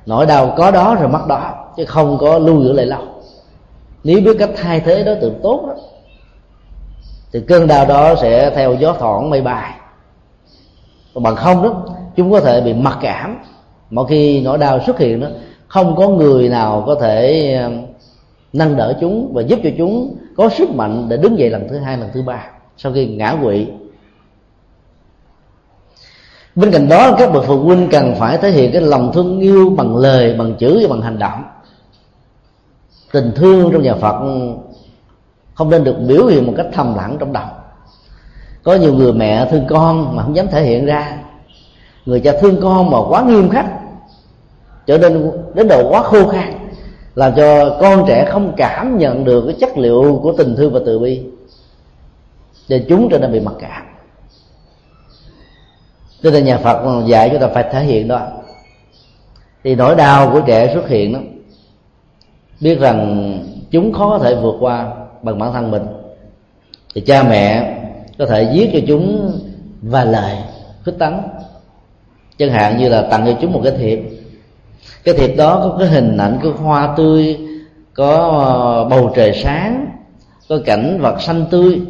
[0.05, 3.01] Nỗi đau có đó rồi mất đó, chứ không có lưu giữ lại lâu.
[4.03, 5.75] Nếu biết cách thay thế đối tượng tốt đó
[7.37, 9.73] thì cơn đau đó sẽ theo gió thoảng mây bay.
[11.13, 11.85] Còn bằng không đó,
[12.15, 13.37] chúng có thể bị mặc cảm.
[13.89, 15.27] Mỗi khi nỗi đau xuất hiện đó,
[15.67, 17.85] không có người nào có thể um,
[18.53, 21.77] nâng đỡ chúng và giúp cho chúng có sức mạnh để đứng dậy lần thứ
[21.77, 22.43] hai, lần thứ ba
[22.77, 23.67] sau khi ngã quỵ.
[26.55, 29.69] Bên cạnh đó, các bậc phụ huynh cần phải thể hiện cái lòng thương yêu
[29.77, 31.43] bằng lời, bằng chữ và bằng hành động.
[33.11, 34.19] Tình thương trong nhà phật
[35.57, 37.47] không nên được biểu hiện một cách thầm lặng trong đầu.
[38.63, 41.17] Có nhiều người mẹ thương con mà không dám thể hiện ra.
[42.05, 43.65] Người cha thương con mà quá nghiêm khắc,
[44.85, 46.53] trở nên đến độ quá khô khan,
[47.15, 50.79] làm cho con trẻ không cảm nhận được cái chất liệu của tình thương và
[50.85, 51.23] từ bi.
[52.69, 53.83] Để chúng trở nên bị mặc cảm.
[56.23, 58.21] Cho nên nhà phật dạy chúng ta phải thể hiện đó.
[59.63, 61.19] Thì nỗi đau của trẻ xuất hiện đó.
[62.61, 63.39] Biết rằng
[63.71, 65.83] chúng khó có thể vượt qua bằng bản thân mình.
[66.95, 67.77] Thì cha mẹ
[68.19, 69.31] có thể viết cho chúng
[69.81, 70.35] vài lời
[70.83, 71.13] khích tấn
[72.37, 73.99] chẳng hạn như là tặng cho chúng một cái thiệp.
[75.03, 77.37] Cái thiệp đó có cái hình ảnh cái hoa tươi,
[77.93, 79.87] có ờ, bầu trời sáng,
[80.49, 81.81] có cảnh vật xanh tươi.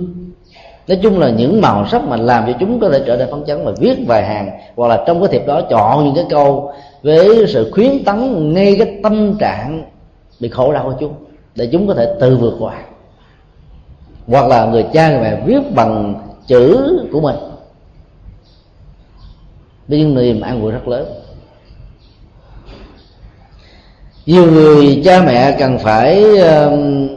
[0.87, 3.43] Nói chung là những màu sắc mà làm cho chúng có thể trở nên phấn
[3.45, 6.71] chấn mà viết vài hàng, hoặc là trong cái thiệp đó chọn những cái câu
[7.03, 9.83] với sự khuyến tấn, ngay cái tâm trạng
[10.39, 11.13] bị khổ đau của chúng,
[11.55, 12.75] để chúng có thể tự vượt qua
[14.27, 16.15] hoặc là người cha người mẹ viết bằng
[16.47, 17.35] chữ của mình.
[19.87, 21.07] Với những niềm an ủi rất lớn.
[24.25, 27.07] Nhiều người cha mẹ cần phải um,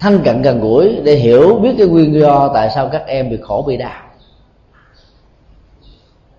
[0.00, 3.38] thân cận gần gũi để hiểu, biết cái nguyên do tại sao các em bị
[3.42, 4.02] khổ, bị đau.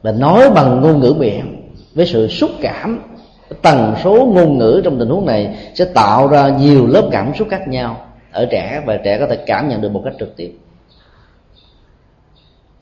[0.02, 3.04] Và nói bằng ngôn ngữ miệng, với sự xúc cảm,
[3.62, 7.48] tần số ngôn ngữ trong tình huống này sẽ tạo ra nhiều lớp cảm xúc
[7.52, 7.98] khác nhau
[8.32, 10.52] ở trẻ và trẻ có thể cảm nhận được một cách trực tiếp.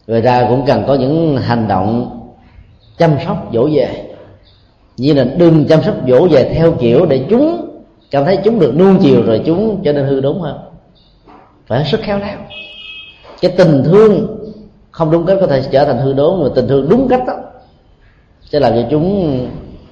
[0.07, 2.19] Người ta cũng cần có những hành động
[2.97, 4.05] chăm sóc dỗ về
[4.97, 7.65] như là đừng chăm sóc dỗ về theo kiểu để chúng
[8.11, 10.59] cảm thấy chúng được nuông chiều rồi chúng trở nên hư đúng hơn.
[11.67, 12.37] Phải sức khéo léo.
[13.41, 14.37] Cái tình thương
[14.91, 17.33] không đúng cách có thể trở thành hư đốn, mà tình thương đúng cách đó
[18.41, 19.39] sẽ làm cho chúng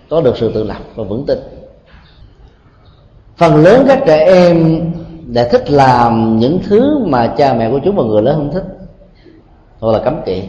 [0.09, 1.37] có được sự tự lập và vững tin.
[3.37, 4.81] Phần lớn các trẻ em
[5.27, 8.63] đã thích làm những thứ mà cha mẹ của chúng và người lớn không thích,
[9.79, 10.43] hoặc là cấm kỵ.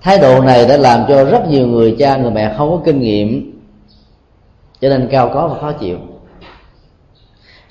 [0.00, 3.00] Thái độ này đã làm cho rất nhiều người cha, người mẹ không có kinh
[3.00, 3.60] nghiệm,
[4.80, 5.98] cho nên cao có và khó chịu.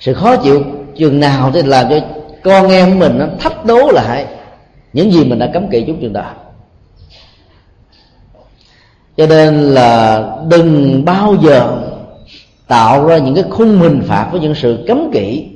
[0.00, 0.62] Sự khó chịu
[0.96, 1.96] chừng nào thì làm cho
[2.44, 4.26] con em mình nó thách đố lại
[4.92, 6.30] những gì mình đã cấm kỵ chúng chừng đó.
[9.16, 11.85] Cho nên là đừng bao giờ
[12.68, 15.48] tạo ra những cái khung hình phạt với những sự cấm kỵ.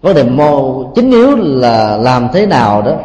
[0.00, 2.96] Vấn đề mô, chính yếu là làm thế nào đó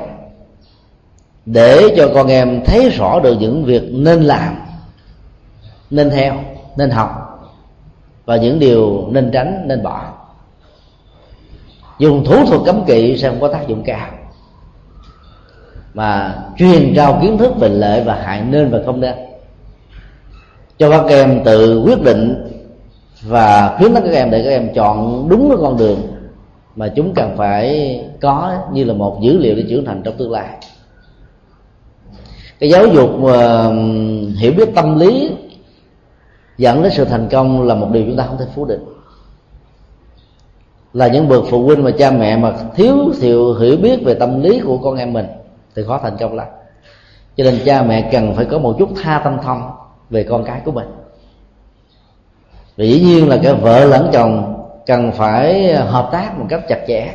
[1.45, 4.55] để cho con em thấy rõ được những việc nên làm,
[5.89, 6.43] nên theo,
[6.77, 7.39] nên học,
[8.25, 10.13] và những điều nên tránh, nên bỏ.
[11.99, 14.09] Dùng thủ thuật cấm kỵ sẽ không có tác dụng cao,
[15.93, 19.15] mà truyền trao kiến thức về lợi và hại nên và không nên
[20.77, 22.51] cho các em tự quyết định
[23.21, 25.99] và khuyến khích các em để các em chọn đúng cái con đường
[26.75, 30.31] mà chúng cần phải có như là một dữ liệu để trưởng thành trong tương
[30.31, 30.47] lai.
[32.59, 33.71] Cái giáo dục mà
[34.39, 35.31] hiểu biết tâm lý
[36.57, 38.83] dẫn đến sự thành công là một điều chúng ta không thể phủ định.
[40.93, 44.41] Là những bậc phụ huynh và cha mẹ mà thiếu sự hiểu biết về tâm
[44.41, 45.25] lý của con em mình
[45.75, 46.47] thì khó thành công lắm.
[47.37, 49.61] Cho nên cha mẹ cần phải có một chút tha tâm thông
[50.09, 50.87] về con cái của mình.
[52.77, 56.79] Và dĩ nhiên là cái vợ lẫn chồng cần phải hợp tác một cách chặt
[56.87, 57.13] chẽ.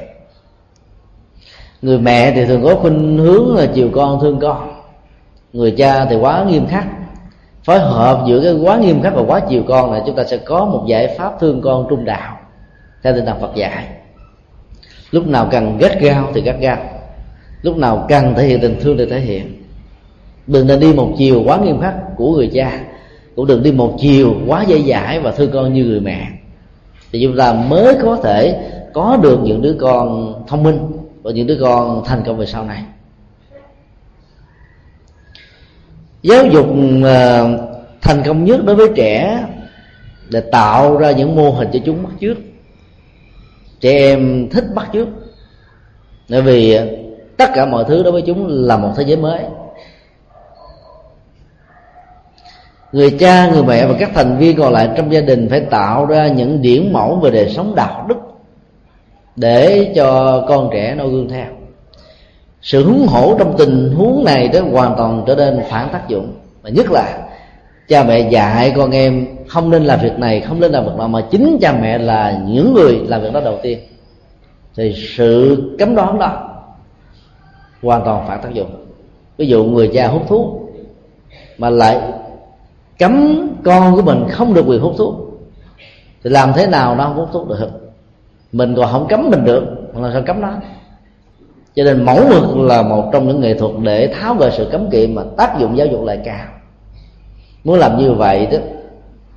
[1.83, 4.83] Người mẹ thì thường có khuynh hướng là chiều con thương con.
[5.53, 6.87] Người cha thì quá nghiêm khắc.
[7.65, 10.37] Phối hợp giữa cái quá nghiêm khắc và quá chiều con này chúng ta sẽ
[10.37, 12.37] có một giải pháp thương con trung đạo
[13.03, 13.87] theo tinh thần Phật dạy.
[15.11, 16.79] Lúc nào cần gắt gao thì gắt gao.
[17.63, 19.60] Lúc nào cần thể hiện tình thương thì thể hiện
[20.47, 22.81] đừng nên đi một chiều quá nghiêm khắc của người cha,
[23.37, 26.29] cũng đừng đi một chiều quá dễ dãi và thương con như người mẹ.
[27.13, 30.79] Thì chúng ta mới có thể có được những đứa con thông minh
[31.23, 32.83] và những đứa con thành công về sau này.
[36.23, 36.67] Giáo dục
[37.05, 37.49] ờ,
[38.01, 39.45] thành công nhất đối với trẻ
[40.31, 42.35] để tạo ra những mô hình cho chúng bắt trước
[43.81, 45.09] trẻ em thích bắt trước
[46.29, 46.79] bởi vì
[47.37, 49.43] tất cả mọi thứ đối với chúng là một thế giới mới.
[52.93, 56.07] Người cha, người mẹ và các thành viên còn lại trong gia đình phải tạo
[56.07, 58.17] ra những điển mẫu về đời sống đạo đức
[59.37, 61.47] để cho con trẻ noi gương theo.
[62.63, 66.33] Sự hứng hổ trong tình huống này đó hoàn toàn trở nên phản tác dụng.
[66.63, 67.29] Và nhất là,
[67.89, 71.09] cha mẹ dạy con em không nên làm việc này, không nên làm việc nào
[71.09, 73.79] mà chính cha mẹ là những người làm việc đó đầu tiên.
[74.77, 76.51] Thì sự cấm đoán đó
[77.83, 78.87] hoàn toàn phản tác dụng.
[79.37, 80.61] Ví dụ người cha hút thuốc
[81.59, 82.01] mà lại
[83.01, 85.15] cấm con của mình không được quyền hút thuốc.
[86.25, 87.71] Thì làm thế nào nó không hút thuốc được?
[88.53, 90.53] Mình còn không cấm mình được là sao cấm nó?
[91.75, 94.91] Cho nên mẫu mực là một trong những nghệ thuật để tháo gỡ sự cấm
[94.91, 96.47] kỵ mà tác dụng giáo dục lại cao
[97.65, 98.59] muốn làm như vậy đó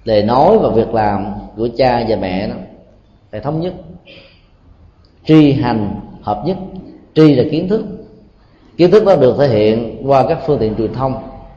[0.06, 2.56] để nói và việc làm của cha và mẹ nó
[3.32, 3.74] phải thống nhất,
[5.26, 6.58] tri hành hợp nhất,
[7.16, 7.86] tri là kiến thức.
[8.78, 11.16] Kiến thức đó được thể hiện qua các phương tiện truyền thông,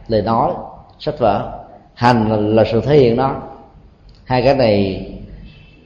[0.08, 0.52] lời nói,
[0.98, 1.65] sách vở
[1.96, 3.34] hành là, là sự thể hiện đó.
[4.24, 5.06] Hai cái này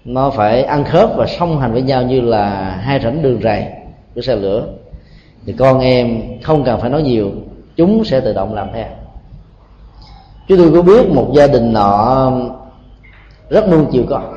[0.05, 3.67] nó phải ăn khớp và song hành với nhau như là hai rãnh đường rầy
[4.15, 4.67] của xe lửa.
[5.47, 7.31] Thì con em không cần phải nói nhiều
[7.77, 8.87] chúng sẽ tự động làm theo.
[10.49, 12.33] Chúng tôi có biết một gia đình nọ
[13.51, 14.35] rất nuông chiều con.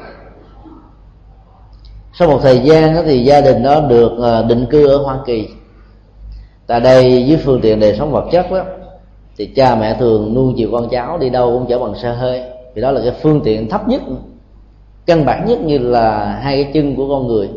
[2.13, 5.19] Sau một thời gian đó thì gia đình đó được ờ, định cư ở hoa
[5.26, 5.47] kỳ.
[6.67, 8.63] Tại đây với phương tiện đời sống vật chất đó
[9.38, 12.42] thì cha mẹ thường nuôi chiều con cháu đi đâu cũng chở bằng xe hơi.
[12.74, 14.02] Vì đó là cái phương tiện thấp nhất
[15.06, 17.50] căn bản nhất như là hai cái chân của con người.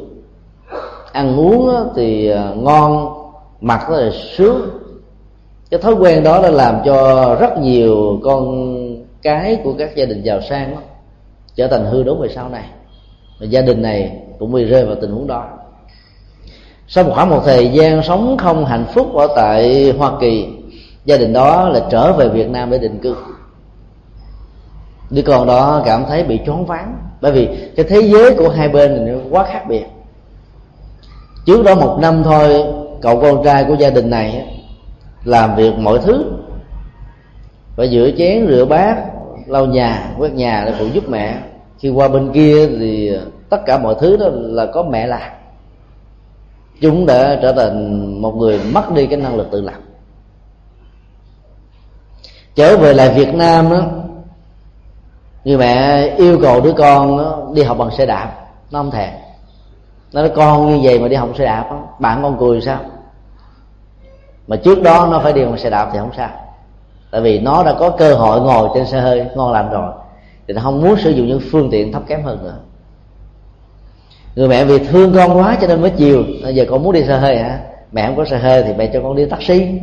[1.12, 3.09] Ăn uống thì à, ngon
[3.61, 4.68] mặc rất là sướng.
[5.70, 8.77] Cái thói quen đó đã làm cho rất nhiều con
[9.22, 10.79] cái của các gia đình giàu sang đó,
[11.55, 12.64] trở thành hư đốn về sau này.
[13.41, 15.49] Và gia đình này cũng bị rơi vào tình huống đó.
[16.89, 20.49] Sau một khoảng một thời gian sống không hạnh phúc ở tại hoa kỳ
[21.07, 23.16] gia đình đó là trở về việt nam để định cư.
[25.11, 28.68] Đứa con đó cảm thấy bị choáng váng, bởi vì cái thế giới của hai
[28.68, 29.84] bên này nó quá khác biệt.
[31.46, 32.64] Trước đó một năm thôi,
[33.02, 34.59] cậu con trai của gia đình này
[35.24, 36.24] làm việc mọi thứ.
[37.76, 38.96] Phải rửa chén, rửa bát,
[39.46, 41.38] lau nhà, quét nhà để phụ giúp mẹ.
[41.78, 43.18] Khi qua bên kia thì
[43.50, 45.30] tất cả mọi thứ đó là có mẹ làm.
[46.80, 49.78] Chúng đã trở thành một người mất đi cái năng lực tự lập
[52.57, 53.82] trở về lại việt nam đó
[55.44, 58.32] người mẹ yêu cầu đứa con đó, đi học bằng xe đạp
[58.70, 59.11] nó không thèm.
[60.12, 62.78] Nó nói con như vậy mà đi học xe đạp đó, bạn con cười sao?
[64.46, 66.30] Mà trước đó nó phải đi bằng xe đạp thì không sao.
[67.11, 69.92] Tại vì nó đã có cơ hội ngồi trên xe hơi ngon lành rồi.
[70.48, 72.54] Thì nó không muốn sử dụng những phương tiện thấp kém hơn nữa.
[74.36, 76.24] Người mẹ vì thương con quá cho nên mới chiều.
[76.54, 77.61] Giờ con muốn đi xe hơi hả?
[77.92, 79.80] Mẹ không có xe hơi thì mẹ cho con đi taxi.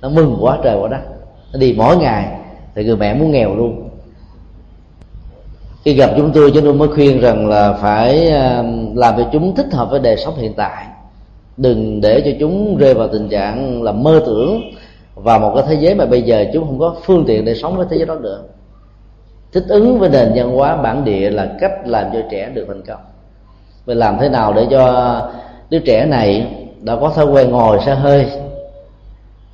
[0.00, 1.00] Nó mừng quá trời quá đất
[1.52, 2.28] nó đi mỗi ngày,
[2.74, 3.88] thì người mẹ muốn nghèo luôn.
[5.84, 9.54] Khi gặp chúng tôi chúng tôi mới khuyên rằng là phải um, làm cho chúng
[9.54, 10.86] thích hợp với đời sống hiện tại.
[11.56, 14.60] Đừng để cho chúng rơi vào tình trạng là mơ tưởng
[15.14, 17.76] vào một cái thế giới mà bây giờ chúng không có phương tiện để sống
[17.76, 18.42] với thế giới đó nữa.
[19.52, 22.82] Thích ứng với nền văn hóa bản địa là cách làm cho trẻ được thành
[22.86, 23.00] công.
[23.84, 25.22] Vậy làm thế nào để cho
[25.70, 26.46] đứa trẻ này
[26.80, 28.26] đã có thói quen ngồi xe hơi,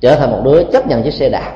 [0.01, 1.53] trở thành một đứa chấp nhận chiếc xe đạp?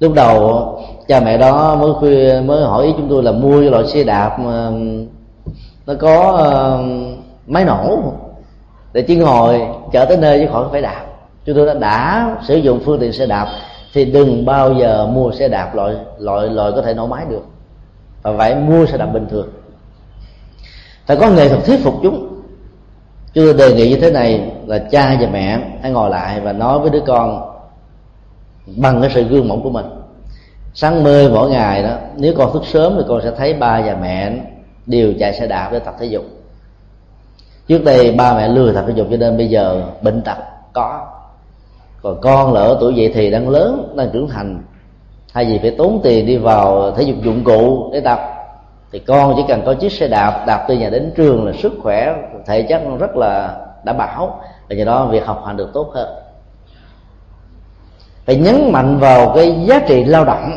[0.00, 0.68] Lúc đầu
[1.08, 4.04] cha mẹ đó mới khuya, mới hỏi ý chúng tôi là mua cái loại xe
[4.04, 4.70] đạp mà
[5.86, 6.86] nó có uh,
[7.46, 7.98] máy nổ.
[8.92, 9.60] Để chỉ ngồi
[9.92, 11.04] chở tới nơi chứ khỏi phải đạp.
[11.44, 13.48] Chúng tôi đã đã sử dụng phương tiện xe đạp
[13.94, 17.42] thì đừng bao giờ mua xe đạp loại loại loại có thể nổ máy được.
[18.22, 19.48] Và phải mua xe đạp bình thường.
[21.06, 22.28] Phải có nghệ thuật thuyết phục chúng.
[23.34, 26.52] Chúng tôi đề nghị như thế này là cha và mẹ hãy ngồi lại và
[26.52, 27.53] nói với đứa con
[28.66, 29.86] bằng cái sự gương mẫu của mình.
[30.74, 33.96] Sáng mơ mỗi ngày đó, nếu con thức sớm thì con sẽ thấy ba và
[34.00, 34.32] mẹ
[34.86, 36.24] đều chạy xe đạp để tập thể dục.
[37.68, 40.36] Trước đây ba mẹ lười tập thể dục cho nên bây giờ bệnh tật
[40.72, 41.06] có.
[42.02, 44.62] Còn con lỡ tuổi dậy thì đang lớn, đang trưởng thành
[45.32, 48.20] hay vì phải tốn tiền đi vào thể dục dụng cụ để tập,
[48.92, 51.72] thì con chỉ cần có chiếc xe đạp đạp từ nhà đến trường là sức
[51.82, 52.14] khỏe,
[52.46, 56.08] thể chất rất là đảm bảo, và do đó việc học hành được tốt hơn
[58.26, 60.52] phải nhấn mạnh vào cái giá trị lao động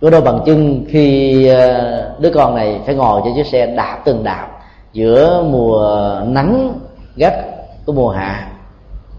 [0.00, 4.02] của đôi bằng chân khi ờ, đứa con này phải ngồi trên chiếc xe đạp
[4.04, 4.48] từng đạp
[4.92, 6.78] giữa mùa nắng
[7.16, 7.34] gắt
[7.86, 8.48] của mùa hạ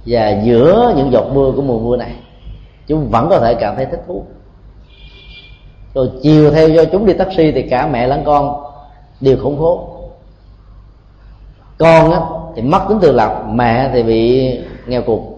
[0.05, 2.15] và giữa những giọt mưa của mùa mưa này.
[2.87, 4.23] Chúng vẫn có thể cảm thấy thích thú.
[5.93, 8.63] Rồi chiều theo cho chúng đi taxi thì cả mẹ lẫn con
[9.21, 9.87] đều khủng khố.
[11.77, 12.19] Con á,
[12.55, 14.51] thì mất tính tự lập mẹ thì bị
[14.87, 15.36] nghèo cục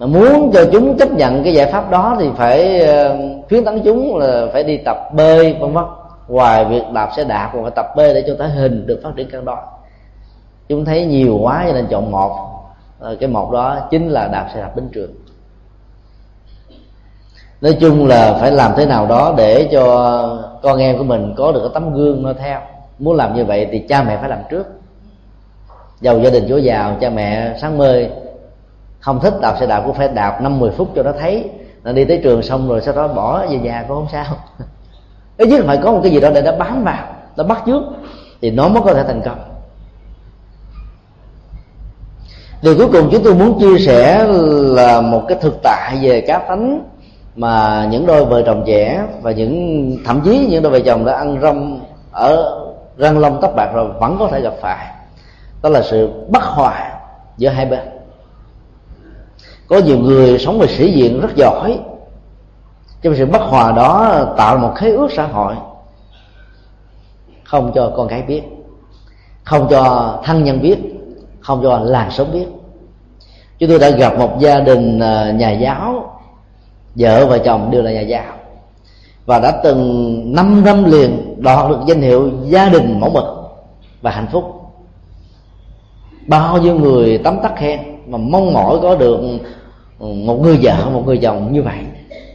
[0.00, 3.82] mà muốn cho chúng chấp nhận cái giải pháp đó thì phải ờ, khuyến tấn
[3.84, 5.84] chúng là phải đi tập bơi, vân vân.
[6.28, 9.10] Ngoài việc đạp xe đạp còn phải tập bơi để cho thể hình được phát
[9.16, 9.58] triển cân đo
[10.68, 12.36] chúng thấy nhiều quá cho nên chọn một.
[12.98, 15.10] Ờ, cái một đó chính là đạp xe đạp đến trường.
[17.60, 19.82] Nói chung là phải làm thế nào đó để cho
[20.62, 22.60] con em của mình có được cái tấm gương nó theo.
[22.98, 24.66] Muốn làm như vậy thì cha mẹ phải làm trước.
[26.00, 28.02] Giàu gia đình chúa giàu, cha mẹ sáng mơ
[29.00, 31.50] không thích, đạp xe đạp cũng phải đạp năm, mười phút cho nó thấy.
[31.84, 34.24] Nó đi tới trường xong rồi sau đó bỏ về nhà cũng không sao.
[35.36, 37.04] Ít nhất phải có một cái gì đó để nó bám vào,
[37.36, 37.82] nó bắt trước
[38.40, 39.38] thì nó mới có thể thành công.
[42.62, 44.26] Điều cuối cùng chúng tôi muốn chia sẻ
[44.74, 46.84] là một cái thực tại về cá tánh
[47.36, 51.14] mà những đôi vợ chồng trẻ và những, thậm chí những đôi vợ chồng đã
[51.14, 51.80] ăn rong
[52.12, 52.60] ở
[52.98, 54.86] răng lông tóc bạc rồi vẫn có thể gặp phải.
[55.62, 56.92] Đó là sự bất hòa
[57.36, 57.99] giữa hai bên
[59.70, 61.78] có nhiều người sống về sĩ diện rất giỏi.
[63.02, 65.54] Trong sự bất hòa đó, tạo một khế ước xã hội.
[67.44, 68.42] Không cho con cái biết.
[69.44, 70.78] Không cho thân nhân biết.
[71.40, 72.46] Không cho làng sống biết.
[73.58, 76.18] Chúng tôi đã gặp một gia đình à, nhà giáo.
[76.94, 78.32] Vợ và chồng đều là nhà giáo.
[79.26, 83.24] Và đã từng năm năm liền đoạt được danh hiệu gia đình mẫu mực
[84.02, 84.44] và hạnh phúc.
[86.26, 89.20] Bao nhiêu người tấm tắc khen mà mong mỏi có được
[90.00, 91.78] một người vợ, một người chồng như vậy.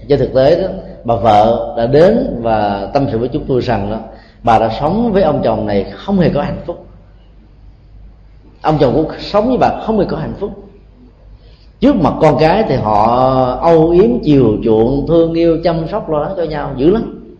[0.09, 0.67] Trên thực tế đó,
[1.03, 3.97] bà vợ đã đến và tâm sự với chúng tôi rằng đó,
[4.43, 6.85] bà đã sống với ông chồng này không hề có hạnh phúc.
[8.61, 10.51] Ông chồng cũng sống với bà không hề có hạnh phúc.
[11.79, 13.05] Trước mặt con cái thì họ
[13.61, 17.35] âu yếm, chiều chuộng, thương yêu, chăm sóc lo lắng cho nhau dữ lắm.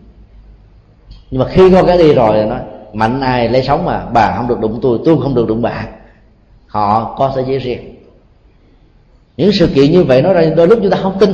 [1.32, 2.60] Nhưng mà khi con cái đi rồi thì nói
[2.94, 5.88] mạnh ai lấy sống mà, bà không được đụng tôi tôi không được đụng bà.
[6.68, 7.95] Họ có thế giới riêng
[9.38, 11.30] những sự kiện như vậy nói ra đôi lúc chúng ta không tin.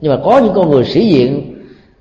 [0.00, 1.58] Nhưng mà có những con người sĩ diện,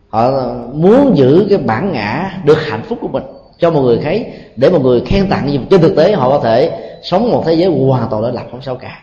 [0.10, 0.32] họ
[0.74, 3.24] muốn giữ cái bản ngã được hạnh phúc của mình
[3.60, 4.26] cho một người thấy
[4.56, 5.48] để một người khen tặng.
[5.52, 6.72] Nhưng trên thực tế họ có thể
[7.04, 9.00] sống một thế giới hoàn toàn đối lập, không sao cả.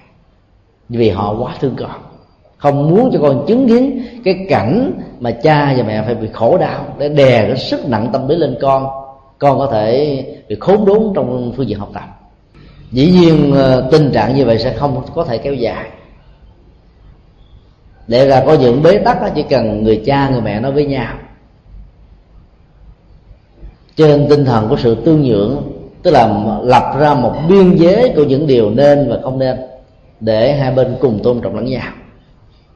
[0.88, 1.90] Vì họ quá thương con.
[2.56, 6.58] Không muốn cho con chứng kiến cái cảnh mà cha và mẹ phải bị khổ
[6.58, 8.86] đau, để đè cái sức nặng tâm lý lên con.
[9.38, 12.04] Con có thể bị khốn đốn trong phương diện học tập.
[12.92, 15.86] Dĩ nhiên ờ, tình trạng như vậy sẽ không có thể kéo dài
[18.08, 21.14] để ra có những bế tắc chỉ cần người cha người mẹ nói với nhau.
[23.96, 28.24] Trên tinh thần của sự tương nhượng tức là lập ra một biên giới của
[28.24, 29.58] những điều nên và không nên
[30.20, 31.92] để hai bên cùng tôn trọng lẫn nhau.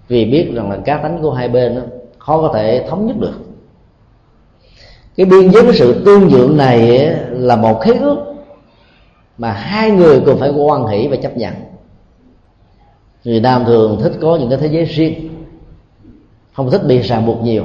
[0.09, 1.83] Vì biết rằng là cá tánh của hai bên đó,
[2.19, 3.41] khó có thể thống nhất được.
[5.17, 8.17] Cái biên giới của sự tương nhượng này là một khế ước
[9.39, 11.55] mà hai người cùng phải quan hỷ và chấp nhận
[13.25, 15.15] người nam thường thích có những cái thế giới riêng,
[16.53, 17.65] không thích bị ràng buộc nhiều.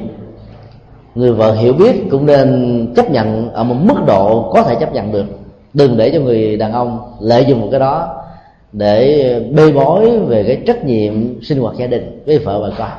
[1.15, 4.93] Người vợ hiểu biết cũng nên chấp nhận ở một mức độ có thể chấp
[4.93, 5.25] nhận được.
[5.73, 8.23] Đừng để cho người đàn ông lợi dụng một cái đó
[8.71, 12.89] để bê bối về cái trách nhiệm sinh hoạt gia đình với vợ và con.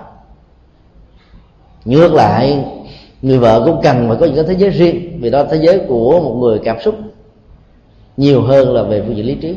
[1.84, 2.64] Ngược lại,
[3.22, 5.80] người vợ cũng cần phải có những cái thế giới riêng, vì đó thế giới
[5.88, 6.94] của một người cảm xúc
[8.16, 9.56] nhiều hơn là về phương diện lý trí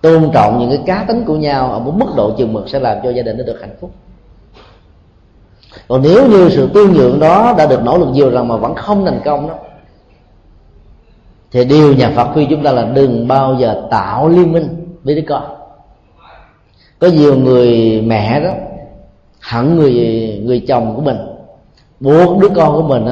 [0.00, 2.78] tôn trọng những cái cá tính của nhau ở một mức độ chừng mực sẽ
[2.78, 3.90] làm cho gia đình nó được hạnh phúc.
[5.88, 8.74] Còn nếu như sự tương nhượng đó đã được nỗ lực nhiều rằng mà vẫn
[8.74, 9.54] không thành công đó,
[11.50, 15.14] thì điều nhà Phật khuyên chúng ta là đừng bao giờ tạo liên minh với
[15.14, 15.42] đứa con.
[16.98, 18.50] Có nhiều người mẹ đó
[19.40, 19.94] hận người
[20.44, 21.16] người chồng của mình,
[22.00, 23.06] buộc đứa con của mình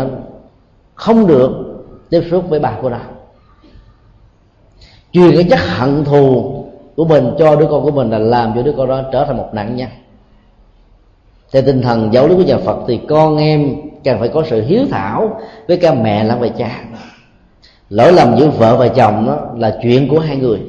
[0.95, 1.51] không được
[2.11, 2.99] tiếp xúc với bà của nó
[5.13, 6.58] truyền cái chất hận thù
[6.99, 9.37] của mình, cho đứa con của mình là làm cho đứa con đó trở thành
[9.37, 9.89] một nạn nhân.
[11.53, 14.63] Theo tinh thần giáo lý của nhà Phật thì con em cần phải có sự
[14.63, 16.85] hiếu thảo với cả mẹ lẫn với cha.
[17.91, 20.61] Lỗi lầm giữa vợ và chồng đó là chuyện của hai người,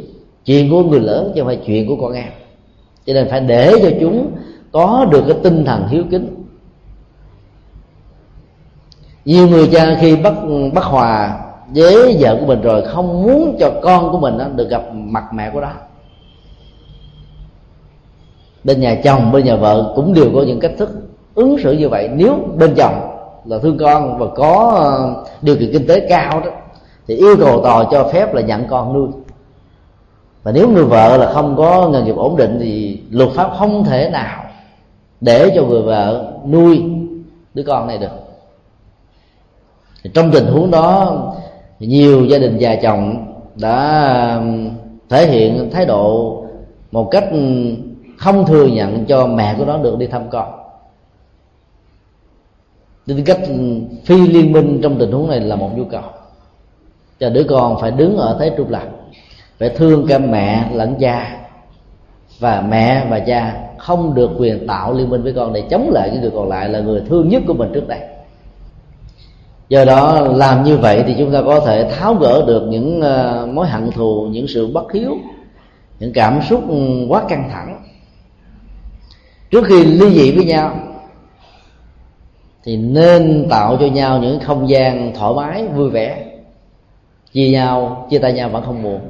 [0.45, 2.29] chuyện của người lớn chứ không phải chuyện của con em.
[3.05, 4.31] Cho nên phải để cho chúng
[4.71, 6.35] có được cái tinh thần hiếu kính.
[9.25, 10.33] Nhiều người cha khi bắt
[10.73, 11.39] bắt hòa
[11.75, 15.23] với vợ của mình rồi không muốn cho con của mình đó được gặp mặt
[15.33, 15.71] mẹ của đó
[18.63, 20.89] bên nhà chồng, bên nhà vợ cũng đều có những cách thức
[21.35, 22.09] ứng xử như vậy.
[22.15, 22.93] Nếu bên chồng
[23.45, 26.51] là thương con và có ờ, điều kiện kinh tế cao đó,
[27.07, 29.07] thì yêu cầu tòa cho phép là nhận con nuôi.
[30.43, 33.83] Và nếu người vợ là không có nghề nghiệp ổn định thì luật pháp không
[33.83, 34.43] thể nào
[35.21, 36.83] để cho người vợ nuôi
[37.53, 38.07] đứa con này được.
[40.03, 41.17] Thì trong tình huống đó,
[41.79, 44.41] nhiều gia đình già chồng đã
[45.09, 46.35] thể hiện thái độ
[46.91, 47.25] một cách
[48.19, 50.51] không thừa nhận cho mẹ của nó được đi thăm con.
[53.07, 53.39] Tính cách
[54.05, 56.01] phi liên minh trong tình huống này là một nhu cầu.
[57.19, 58.83] Cho đứa con phải đứng ở thế trung lập,
[59.59, 61.39] phải thương cả mẹ lẫn cha.
[62.39, 66.09] Và mẹ và cha không được quyền tạo liên minh với con để chống lại
[66.09, 67.99] cái người còn lại là người thương nhất của mình trước đây.
[69.69, 73.47] Do đó làm như vậy thì chúng ta có thể tháo gỡ được những ờ,
[73.53, 75.17] mối hận thù, những sự bất hiếu,
[75.99, 76.63] những cảm xúc
[77.09, 77.83] quá căng thẳng
[79.51, 80.75] trước khi ly dị với nhau,
[82.63, 86.25] thì nên tạo cho nhau những không gian thoải mái, vui vẻ.
[87.33, 89.01] Chia nhau, chia tay nhau vẫn không buồn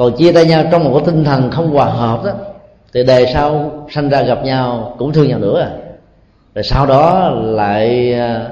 [0.00, 2.32] còn chia tay nhau trong một cái tinh thần không hòa hợp đó,
[2.92, 5.70] thì đề sau sanh ra gặp nhau cũng thương nhau nữa à.
[6.54, 8.48] Rồi sau đó lại à,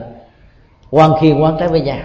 [0.91, 1.99] quan khiên quan trái với nhau.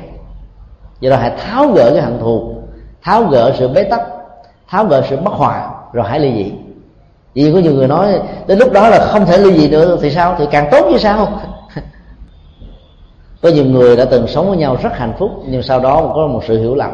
[0.99, 2.56] Do đó hãy tháo gỡ cái hận thù,
[3.01, 4.01] tháo gỡ sự bế tắc,
[4.68, 6.51] tháo gỡ sự bất hòa, rồi hãy ly dị
[7.34, 10.12] vì có nhiều người nói, đến lúc đó là không thể ly dị nữa, thì
[10.12, 10.36] sao?
[10.40, 11.42] Thì càng tốt như sao?
[13.42, 16.28] Có nhiều người đã từng sống với nhau rất hạnh phúc, nhưng sau đó có
[16.28, 16.92] một sự hiểu lầm.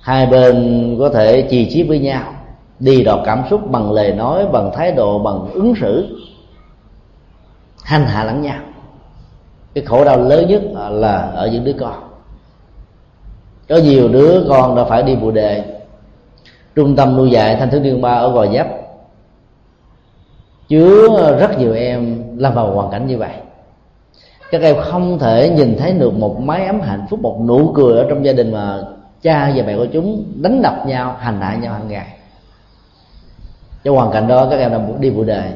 [0.00, 2.22] Hai bên có thể chì chí với nhau,
[2.78, 6.18] đi đọt cảm xúc bằng lời nói, bằng thái độ, bằng ứng xử.
[7.82, 8.60] Hành hạ lẫn nhau.
[9.74, 11.94] Cái khổ đau lớn nhất là ở những đứa con.
[13.68, 15.64] Có nhiều đứa con đã phải đi bù đề,
[16.74, 18.66] trung tâm nuôi dạy thanh thiếu niên ba ở gò dấp
[20.72, 23.32] chứa rất nhiều em lâm vào hoàn cảnh như vậy.
[24.50, 27.98] Các em không thể nhìn thấy được một mái ấm hạnh phúc, một nụ cười
[27.98, 28.78] ở trong gia đình mà
[29.22, 32.06] cha và mẹ của chúng đánh đập nhau, hành hạ nhau hàng ngày.
[33.84, 35.50] Trong hoàn cảnh đó, các em đã đi vụ đề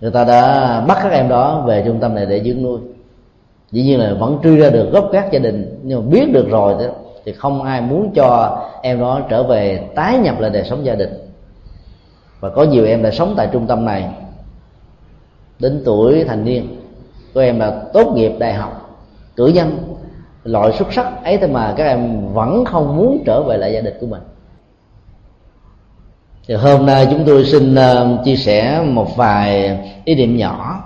[0.00, 2.80] người ta đã bắt các em đó về trung tâm này để dưỡng nuôi.
[3.72, 6.48] Dĩ nhiên là vẫn truy ra được gốc gác gia đình, nhưng mà biết được
[6.48, 6.74] rồi
[7.24, 10.94] thì không ai muốn cho em đó trở về tái nhập lại đời sống gia
[10.94, 11.29] đình
[12.40, 14.08] và có nhiều em đã sống tại trung tâm này.
[15.58, 16.76] Đến tuổi thành niên
[17.34, 19.00] có em là tốt nghiệp đại học
[19.36, 19.78] cử nhân.
[20.44, 23.80] Loại xuất sắc ấy thế mà các em vẫn không muốn trở về lại gia
[23.80, 24.22] đình của mình.
[26.48, 30.84] Thì hôm nay chúng tôi xin uh, chia sẻ một vài ý điểm nhỏ.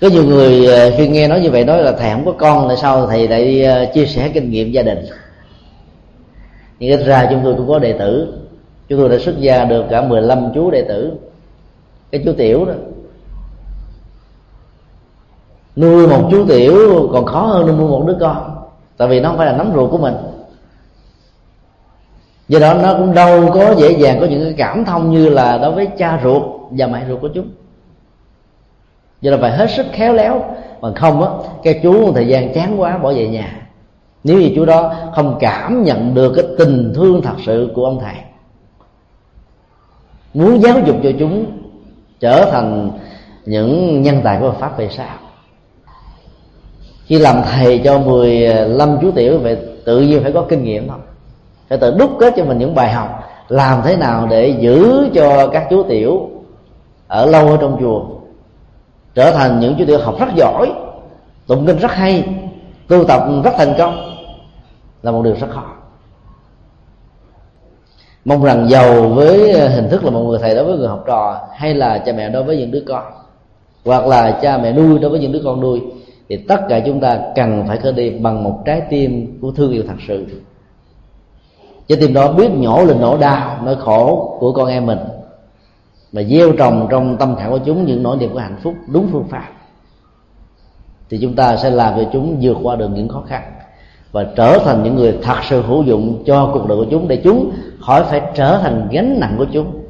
[0.00, 2.68] Có nhiều người ờ, khi nghe nói như vậy nói là thầy không có con
[2.68, 4.98] tại sao thầy lại ờ, chia sẻ kinh nghiệm gia đình?
[6.78, 8.34] Nhưng ít ra chúng tôi cũng có đệ tử
[8.90, 11.12] chúng tôi đã xuất gia được cả 15 chú đệ tử.
[12.10, 12.72] Cái chú tiểu đó,
[15.76, 18.56] nuôi một chú tiểu còn khó hơn nuôi một đứa con,
[18.96, 20.14] tại vì nó không phải là nắm ruột của mình.
[22.48, 25.58] Do đó nó cũng đâu có dễ dàng có những cái cảm thông như là
[25.58, 27.48] đối với cha ruột và mẹ ruột của chúng.
[29.20, 31.28] Do đó phải hết sức khéo léo, bằng không á,
[31.62, 33.68] cái chú một thời gian chán quá bỏ về nhà.
[34.24, 38.00] Nếu như chú đó không cảm nhận được cái tình thương thật sự của ông
[38.00, 38.14] thầy
[40.34, 41.46] muốn giáo dục cho chúng
[42.20, 42.90] trở thành
[43.46, 45.16] những nhân tài của Phật pháp về sau.
[47.06, 51.00] Khi làm thầy cho 15 chú tiểu vậy tự nhiên phải có kinh nghiệm không?
[51.68, 53.24] phải tự đúc kết cho mình những bài học.
[53.48, 56.30] Làm thế nào để giữ cho các chú tiểu
[57.08, 58.04] ở lâu ở trong chùa
[59.14, 60.72] trở thành những chú tiểu học rất giỏi,
[61.46, 62.24] tụng kinh rất hay,
[62.88, 64.14] tu tập rất thành công
[65.02, 65.64] là một điều rất khó
[68.24, 71.04] mong rằng giàu với ờ, hình thức là một người thầy đối với người học
[71.06, 73.04] trò, hay là cha mẹ đối với những đứa con,
[73.84, 75.80] hoặc là cha mẹ nuôi đối với những đứa con nuôi,
[76.28, 79.72] thì tất cả chúng ta cần phải khởi đi bằng một trái tim của thương
[79.72, 80.26] yêu thật sự.
[81.88, 84.98] Trái tim đó biết nhổ lên nỗi đau, nỗi khổ của con em mình
[86.12, 89.08] và gieo trồng trong tâm khảm của chúng những nỗi niềm của hạnh phúc đúng
[89.12, 89.48] phương pháp,
[91.10, 93.42] thì chúng ta sẽ làm cho chúng vượt qua được những khó khăn
[94.12, 97.16] và trở thành những người thật sự hữu dụng cho cuộc đời của chúng để
[97.24, 97.50] chúng
[97.80, 99.82] khỏi phải trở thành gánh nặng của chúng.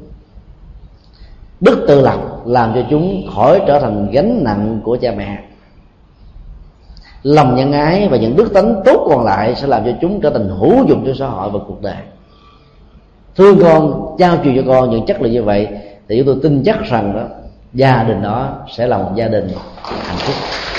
[1.59, 5.43] Đức tự lập làm cho chúng khỏi trở thành gánh nặng của cha mẹ.
[7.23, 10.29] Lòng nhân ái và những đức tính tốt còn lại sẽ làm cho chúng trở
[10.29, 11.95] thành hữu dụng cho xã hội và cuộc đời.
[13.35, 15.67] Thương con, trao truyền cho con những chất lượng như vậy
[16.07, 17.23] thì chúng tôi tin chắc rằng đó,
[17.73, 19.47] gia đình đó sẽ là một gia đình
[19.83, 20.35] hạnh phúc.